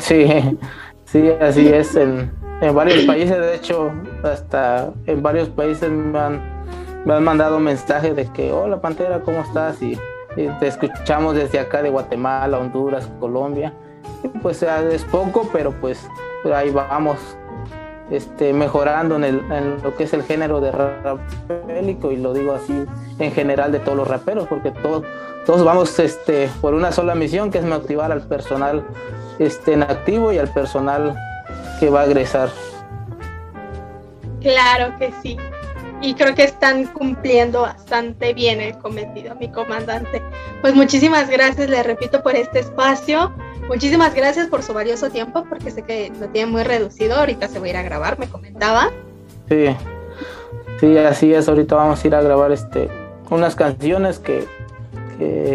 Sí, 0.00 0.26
sí, 1.04 1.30
así 1.40 1.68
es. 1.68 1.94
En, 1.96 2.30
varios 2.74 3.04
países, 3.06 3.38
de 3.38 3.54
hecho, 3.54 3.92
hasta 4.22 4.90
en 5.06 5.22
varios 5.22 5.48
países 5.50 5.90
me 5.90 6.18
han, 6.18 6.42
me 7.04 7.14
han 7.14 7.24
mandado 7.24 7.60
mensajes 7.60 8.16
de 8.16 8.26
que, 8.32 8.52
hola 8.52 8.80
Pantera, 8.80 9.20
¿cómo 9.20 9.40
estás? 9.40 9.80
Y, 9.82 9.98
te 10.34 10.66
escuchamos 10.66 11.34
desde 11.34 11.58
acá 11.58 11.82
de 11.82 11.90
Guatemala, 11.90 12.58
Honduras, 12.58 13.06
Colombia. 13.20 13.74
Y 14.24 14.28
pues 14.28 14.62
es 14.62 15.04
poco, 15.04 15.46
pero 15.52 15.72
pues 15.72 16.08
ahí 16.54 16.70
vamos 16.70 17.18
este, 18.12 18.52
mejorando 18.52 19.16
en, 19.16 19.24
el, 19.24 19.40
en, 19.50 19.82
lo 19.82 19.96
que 19.96 20.04
es 20.04 20.12
el 20.12 20.22
género 20.22 20.60
de 20.60 20.70
rap 20.70 21.18
y 22.10 22.16
lo 22.16 22.34
digo 22.34 22.52
así 22.52 22.84
en 23.18 23.32
general 23.32 23.72
de 23.72 23.80
todos 23.80 23.96
los 23.96 24.06
raperos 24.06 24.46
porque 24.48 24.70
todos, 24.70 25.02
todos 25.46 25.64
vamos 25.64 25.98
este, 25.98 26.50
por 26.60 26.74
una 26.74 26.92
sola 26.92 27.14
misión 27.14 27.50
que 27.50 27.58
es 27.58 27.64
motivar 27.64 28.12
al 28.12 28.20
personal 28.22 28.84
este, 29.38 29.72
en 29.72 29.82
activo 29.82 30.30
y 30.30 30.38
al 30.38 30.52
personal 30.52 31.16
que 31.80 31.88
va 31.88 32.02
a 32.02 32.04
egresar. 32.04 32.50
Claro 34.40 34.96
que 34.98 35.12
sí. 35.22 35.36
Y 36.02 36.14
creo 36.14 36.34
que 36.34 36.44
están 36.44 36.86
cumpliendo 36.86 37.62
bastante 37.62 38.34
bien 38.34 38.60
el 38.60 38.76
cometido, 38.78 39.34
mi 39.36 39.48
comandante. 39.48 40.20
Pues 40.60 40.74
muchísimas 40.74 41.30
gracias, 41.30 41.70
le 41.70 41.82
repito, 41.82 42.22
por 42.22 42.34
este 42.34 42.58
espacio. 42.58 43.32
Muchísimas 43.72 44.14
gracias 44.14 44.48
por 44.48 44.62
su 44.62 44.74
valioso 44.74 45.08
tiempo, 45.08 45.46
porque 45.48 45.70
sé 45.70 45.80
que 45.82 46.12
lo 46.20 46.28
tiene 46.28 46.52
muy 46.52 46.62
reducido. 46.62 47.16
Ahorita 47.16 47.48
se 47.48 47.58
va 47.58 47.64
a 47.64 47.68
ir 47.70 47.76
a 47.78 47.82
grabar, 47.82 48.18
me 48.18 48.28
comentaba. 48.28 48.90
Sí, 49.48 49.74
sí, 50.78 50.98
así 50.98 51.32
es. 51.32 51.48
Ahorita 51.48 51.76
vamos 51.76 52.04
a 52.04 52.06
ir 52.06 52.14
a 52.14 52.20
grabar 52.20 52.52
este 52.52 52.90
unas 53.30 53.56
canciones 53.56 54.18
que, 54.18 54.46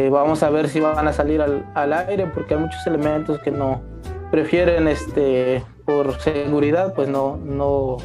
vamos 0.10 0.42
a 0.42 0.50
ver 0.50 0.68
si 0.68 0.80
van 0.80 1.08
a 1.08 1.14
salir 1.14 1.44
al, 1.44 1.94
aire, 1.94 2.26
porque 2.34 2.56
hay 2.56 2.60
muchos 2.60 2.88
elementos 2.88 3.38
que 3.42 3.52
no 3.52 3.84
prefieren 4.32 4.88
este 4.88 5.64
por 5.88 6.20
seguridad, 6.20 6.94
pues 6.94 7.08
no, 7.08 7.40
no 7.46 7.96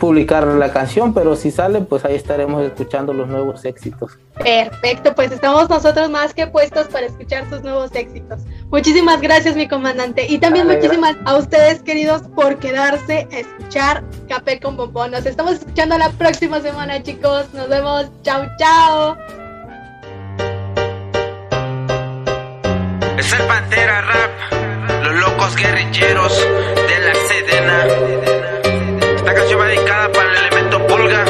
publicar 0.00 0.46
la 0.46 0.72
canción, 0.72 1.12
pero 1.12 1.36
si 1.36 1.50
sale, 1.50 1.82
pues 1.82 2.02
ahí 2.06 2.14
estaremos 2.14 2.64
escuchando 2.64 3.12
los 3.12 3.28
nuevos 3.28 3.62
éxitos. 3.66 4.18
Perfecto, 4.42 5.14
pues 5.14 5.30
estamos 5.32 5.68
nosotros 5.68 6.08
más 6.08 6.32
que 6.32 6.46
puestos 6.46 6.86
para 6.86 7.04
escuchar 7.04 7.46
sus 7.50 7.60
nuevos 7.60 7.94
éxitos. 7.94 8.40
Muchísimas 8.70 9.20
gracias, 9.20 9.54
mi 9.54 9.68
comandante. 9.68 10.26
Y 10.26 10.38
también 10.38 10.66
muchísimas 10.66 11.14
a 11.26 11.36
ustedes, 11.36 11.82
queridos, 11.82 12.22
por 12.34 12.56
quedarse 12.56 13.28
a 13.30 13.38
escuchar 13.38 14.02
Café 14.30 14.58
con 14.58 14.78
Bombón. 14.78 15.10
Nos 15.10 15.26
estamos 15.26 15.52
escuchando 15.56 15.98
la 15.98 16.08
próxima 16.12 16.62
semana, 16.62 17.02
chicos. 17.02 17.52
Nos 17.52 17.68
vemos. 17.68 18.06
Chao, 18.22 18.46
chao. 18.58 19.14
Es 23.18 23.30
el 23.30 23.46
Pantera 23.46 24.00
Rap, 24.00 24.65
los 25.06 25.14
locos 25.20 25.54
guerrilleros 25.56 26.48
de 26.88 26.98
la 27.00 27.14
Sedena. 27.28 27.86
Esta 29.16 29.34
canción 29.34 29.60
va 29.60 29.66
dedicada 29.66 30.12
para 30.12 30.30
el 30.30 30.36
elemento 30.36 30.86
pulga. 30.86 31.24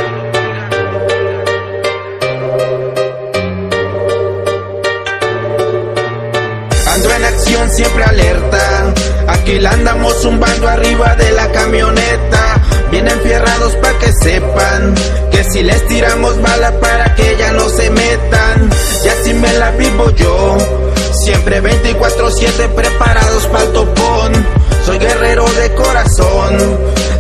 Ando 6.95 7.11
en 7.11 7.25
acción, 7.25 7.71
siempre 7.71 8.05
alerta. 8.05 8.95
Aquí 9.29 9.59
la 9.59 9.71
andamos 9.71 10.15
zumbando 10.23 10.69
arriba 10.69 11.15
de 11.17 11.33
la 11.33 11.51
camioneta. 11.53 12.63
Vienen 12.91 13.21
fierrados 13.21 13.75
para 13.77 13.99
que 13.99 14.13
sepan 14.23 14.95
que 15.31 15.45
si 15.45 15.63
les 15.63 15.87
tiramos 15.87 16.41
bala 16.41 16.73
para 16.81 17.15
que 17.15 17.37
ya 17.37 17.53
no 17.53 17.69
se 17.69 17.91
metan. 17.91 18.71
Y 19.05 19.09
así 19.09 19.35
me 19.35 19.53
la 19.55 19.71
vivo 19.73 20.11
yo. 20.13 20.86
Siempre 21.27 21.61
24-7 21.61 22.69
preparados 22.77 23.47
para 23.49 23.65
el 23.65 23.73
topón. 23.73 24.33
Soy 24.85 24.97
guerrero 24.97 25.45
de 25.55 25.75
corazón. 25.75 26.57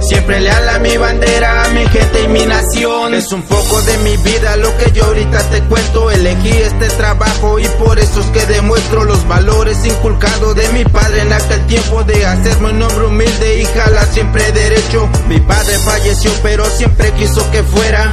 Siempre 0.00 0.38
leal 0.38 0.68
a 0.68 0.78
mi 0.78 0.96
bandera, 0.96 1.64
a 1.64 1.68
mi 1.70 1.84
gente 1.88 2.22
y 2.22 2.28
mi 2.28 2.46
nación. 2.46 3.14
Es 3.14 3.32
un 3.32 3.42
poco 3.42 3.82
de 3.82 3.98
mi 3.98 4.16
vida 4.18 4.56
lo 4.58 4.68
que 4.76 4.92
yo 4.92 5.06
ahorita 5.06 5.42
te 5.50 5.60
cuento. 5.62 6.08
Elegí 6.12 6.50
este 6.50 6.86
trabajo 6.90 7.58
y 7.58 7.66
por 7.84 7.98
eso 7.98 8.20
es 8.20 8.26
que 8.26 8.46
demuestro 8.46 9.02
los 9.02 9.26
valores 9.26 9.84
inculcados 9.84 10.54
de 10.54 10.68
mi 10.68 10.84
padre 10.84 11.22
en 11.22 11.32
aquel 11.32 11.66
tiempo 11.66 12.04
de 12.04 12.24
hacerme 12.26 12.70
un 12.70 12.82
hombre 12.82 13.06
humilde 13.06 13.60
y 13.60 13.64
jalar 13.64 14.06
siempre 14.12 14.52
derecho. 14.52 15.08
Mi 15.28 15.40
padre 15.40 15.76
falleció, 15.80 16.30
pero 16.44 16.64
siempre 16.66 17.10
quiso 17.14 17.50
que 17.50 17.64
fuera. 17.64 18.12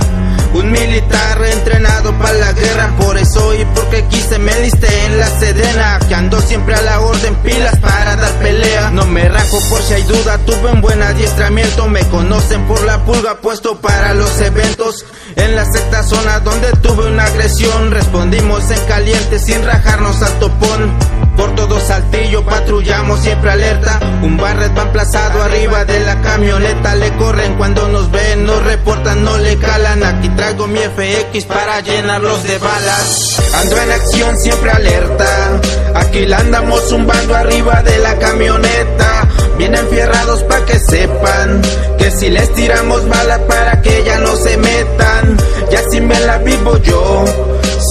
Un 0.54 0.72
militar 0.72 1.44
entrenado 1.46 2.18
para 2.20 2.34
la 2.34 2.52
guerra, 2.54 2.96
por 3.00 3.18
eso 3.18 3.56
y 3.56 3.66
porque 3.74 4.06
quise 4.06 4.38
me 4.38 4.54
listé 4.62 5.06
en 5.06 5.18
la 5.18 5.28
sedena. 5.40 6.00
Que 6.08 6.14
ando 6.14 6.40
siempre 6.42 6.76
a 6.76 6.82
la 6.82 7.00
orden, 7.00 7.36
pilas 7.38 7.80
para 7.80 8.16
dar 8.16 8.32
pelea. 8.34 8.92
No 8.92 9.06
me 9.06 9.28
rajo 9.30 9.60
por 9.70 9.82
si 9.82 9.96
hay 9.96 10.04
duda, 10.04 10.38
tuve 10.46 10.72
un 10.72 10.82
buen 10.82 11.02
adiestramiento. 11.02 11.88
Me 11.88 12.08
conocen 12.10 12.68
por 12.68 12.84
la 12.84 13.04
pulga 13.04 13.36
puesto 13.36 13.80
para 13.80 14.14
los 14.14 14.40
eventos. 14.42 15.06
En 15.36 15.56
la 15.56 15.66
sexta 15.66 16.04
zona 16.04 16.40
donde 16.40 16.72
tuve 16.82 17.08
una 17.08 17.26
agresión, 17.26 17.92
respondimos 17.92 18.70
en 18.70 18.80
caliente 18.86 19.40
sin 19.40 19.64
rajarnos 19.64 20.22
al 20.22 20.40
topón. 20.40 20.92
Por 21.36 21.56
todo 21.56 21.80
saltillo 21.80 22.46
patrullamos 22.46 23.20
siempre 23.22 23.52
alerta. 23.52 24.00
Un 24.22 24.38
barret 24.38 24.78
va 24.78 24.84
emplazado 24.84 25.42
arriba 25.42 25.84
de 25.86 26.00
la 26.02 26.22
camioneta. 26.22 26.96
Le 26.96 27.12
corren 27.16 27.56
cuando 27.56 27.88
nos 27.88 28.12
ven, 28.12 28.46
nos 28.46 28.64
reportan, 28.64 29.24
no 29.24 29.38
le 29.38 29.58
calan. 29.58 30.04
Aquí 30.04 30.30
traigo 30.30 30.68
mi 30.68 30.80
FX 30.80 31.46
para 31.46 31.80
llenarlos 31.80 32.44
de 32.44 32.60
balas. 32.60 33.42
Ando 33.56 33.78
en 33.78 33.92
acción 33.92 34.38
siempre 34.38 34.72
alerta. 34.72 35.60
Aquí 35.96 36.26
la 36.26 36.38
andamos 36.38 36.88
zumbando 36.88 37.36
arriba 37.36 37.82
de 37.82 37.98
la 37.98 38.18
camioneta. 38.20 39.28
Vienen 39.58 39.88
fierrados 39.88 40.44
pa' 40.44 40.66
que 40.66 40.80
sepan 40.80 41.62
que 41.98 42.12
si 42.12 42.30
les 42.30 42.52
tiramos 42.54 43.08
bala 43.08 43.40
para 43.48 43.82
que 43.82 44.04
ya 44.04 44.20
no 44.20 44.36
se 44.36 44.58
metan. 44.58 45.38
Y 45.72 45.76
así 45.76 46.02
me 46.02 46.20
la 46.22 46.38
vivo 46.40 46.78
yo. 46.78 47.26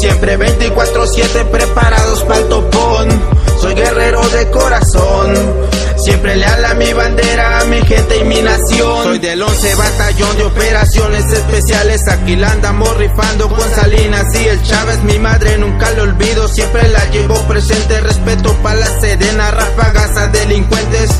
Siempre 0.00 0.38
24-7 0.38 1.44
preparados 1.50 2.22
para 2.24 2.40
el 2.40 2.48
topón. 2.48 3.08
Soy 3.60 3.74
guerrero 3.74 4.28
de 4.28 4.50
corazón. 4.50 5.34
Siempre 6.04 6.34
leal 6.34 6.64
a 6.64 6.74
mi 6.74 6.92
bandera, 6.92 7.60
a 7.60 7.64
mi 7.66 7.80
gente 7.82 8.18
y 8.18 8.24
mi 8.24 8.42
nación. 8.42 9.04
Soy 9.04 9.18
del 9.20 9.40
11 9.40 9.74
batallón 9.76 10.36
de 10.36 10.44
operaciones 10.44 11.32
especiales. 11.32 12.08
Aquí 12.08 12.34
la 12.34 12.50
andamos 12.50 12.96
rifando 12.96 13.48
con 13.48 13.70
Salinas 13.70 14.24
y 14.34 14.48
el 14.48 14.60
Chávez. 14.62 15.00
Mi 15.04 15.20
madre 15.20 15.58
nunca 15.58 15.92
lo 15.92 16.02
olvido, 16.02 16.48
siempre 16.48 16.88
la 16.88 17.04
llevo 17.10 17.36
presente. 17.46 18.00
Respeto 18.00 18.52
para 18.64 18.80
la 18.80 19.00
sedena, 19.00 19.52
ráfagas 19.52 20.16
a 20.16 20.26
delincuentes. 20.26 21.10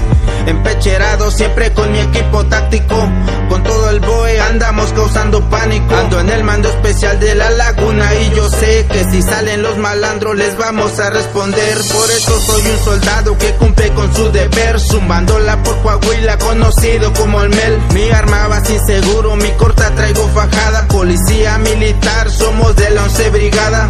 Empecherados 0.47 1.35
siempre 1.35 1.73
con 1.73 1.93
mi 1.93 2.01
equipo 2.01 2.45
táctico. 2.47 3.09
Con 3.49 3.63
todo 3.63 3.91
el 3.91 4.01
boe 4.01 4.41
andamos 4.41 4.93
causando 4.93 5.49
pánico. 5.49 5.95
Ando 5.95 6.19
en 6.19 6.31
el 6.31 6.43
mando 6.43 6.69
especial 6.69 7.21
de 7.21 7.37
la 7.37 7.51
laguna 7.51 8.13
y 8.17 8.35
yo 8.35 8.49
sé 8.49 8.85
que 8.91 9.05
si 9.05 9.23
salen 9.23 9.63
los 9.63 9.79
malandros 9.79 10.37
les 10.37 10.57
vamos 10.57 10.99
a 10.99 11.11
responder. 11.11 11.79
Por 11.93 12.11
eso 12.11 12.41
soy 12.41 12.63
un 12.69 12.79
soldado 12.85 13.39
que 13.39 13.53
cumple 13.53 13.91
con 13.95 14.13
su 14.13 14.33
deber. 14.33 14.72
Zumbándola 14.79 15.63
por 15.63 15.77
Coahuila, 15.83 16.39
conocido 16.39 17.13
como 17.13 17.43
el 17.43 17.51
Mel. 17.51 17.79
Mi 17.95 18.11
arma 18.11 18.49
va 18.49 18.65
sin 18.65 18.85
seguro, 18.87 19.37
mi 19.37 19.51
corta 19.53 19.95
traigo 19.95 20.27
fajada. 20.29 20.87
Policía 20.89 21.59
militar, 21.59 22.31
somos 22.31 22.75
de 22.77 22.91
la 22.91 23.05
11 23.05 23.31
brigada. 23.31 23.89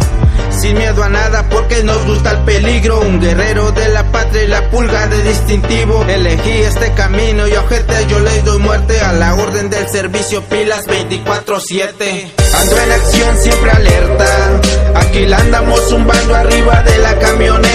Sin 0.49 0.77
miedo 0.77 1.03
a 1.03 1.09
nada 1.09 1.49
porque 1.49 1.83
nos 1.83 2.05
gusta 2.05 2.31
el 2.31 2.37
peligro 2.39 2.99
Un 3.01 3.19
guerrero 3.19 3.71
de 3.71 3.87
la 3.89 4.11
patria 4.11 4.43
y 4.43 4.47
la 4.47 4.69
pulga 4.69 5.07
de 5.07 5.23
distintivo 5.23 6.05
Elegí 6.07 6.51
este 6.61 6.91
camino 6.93 7.47
y 7.47 7.53
ojete 7.53 8.05
yo 8.07 8.19
le 8.19 8.41
doy 8.43 8.59
muerte 8.59 8.99
A 9.01 9.13
la 9.13 9.33
orden 9.33 9.69
del 9.69 9.87
servicio 9.87 10.43
pilas 10.43 10.87
24-7 10.87 12.31
Ando 12.61 12.77
en 12.77 12.91
acción 12.91 13.37
siempre 13.39 13.71
alerta 13.71 14.61
Aquí 14.95 15.25
la 15.25 15.37
andamos 15.37 15.81
zumbando 15.89 16.35
arriba 16.35 16.83
de 16.83 16.97
la 16.99 17.17
camioneta 17.17 17.72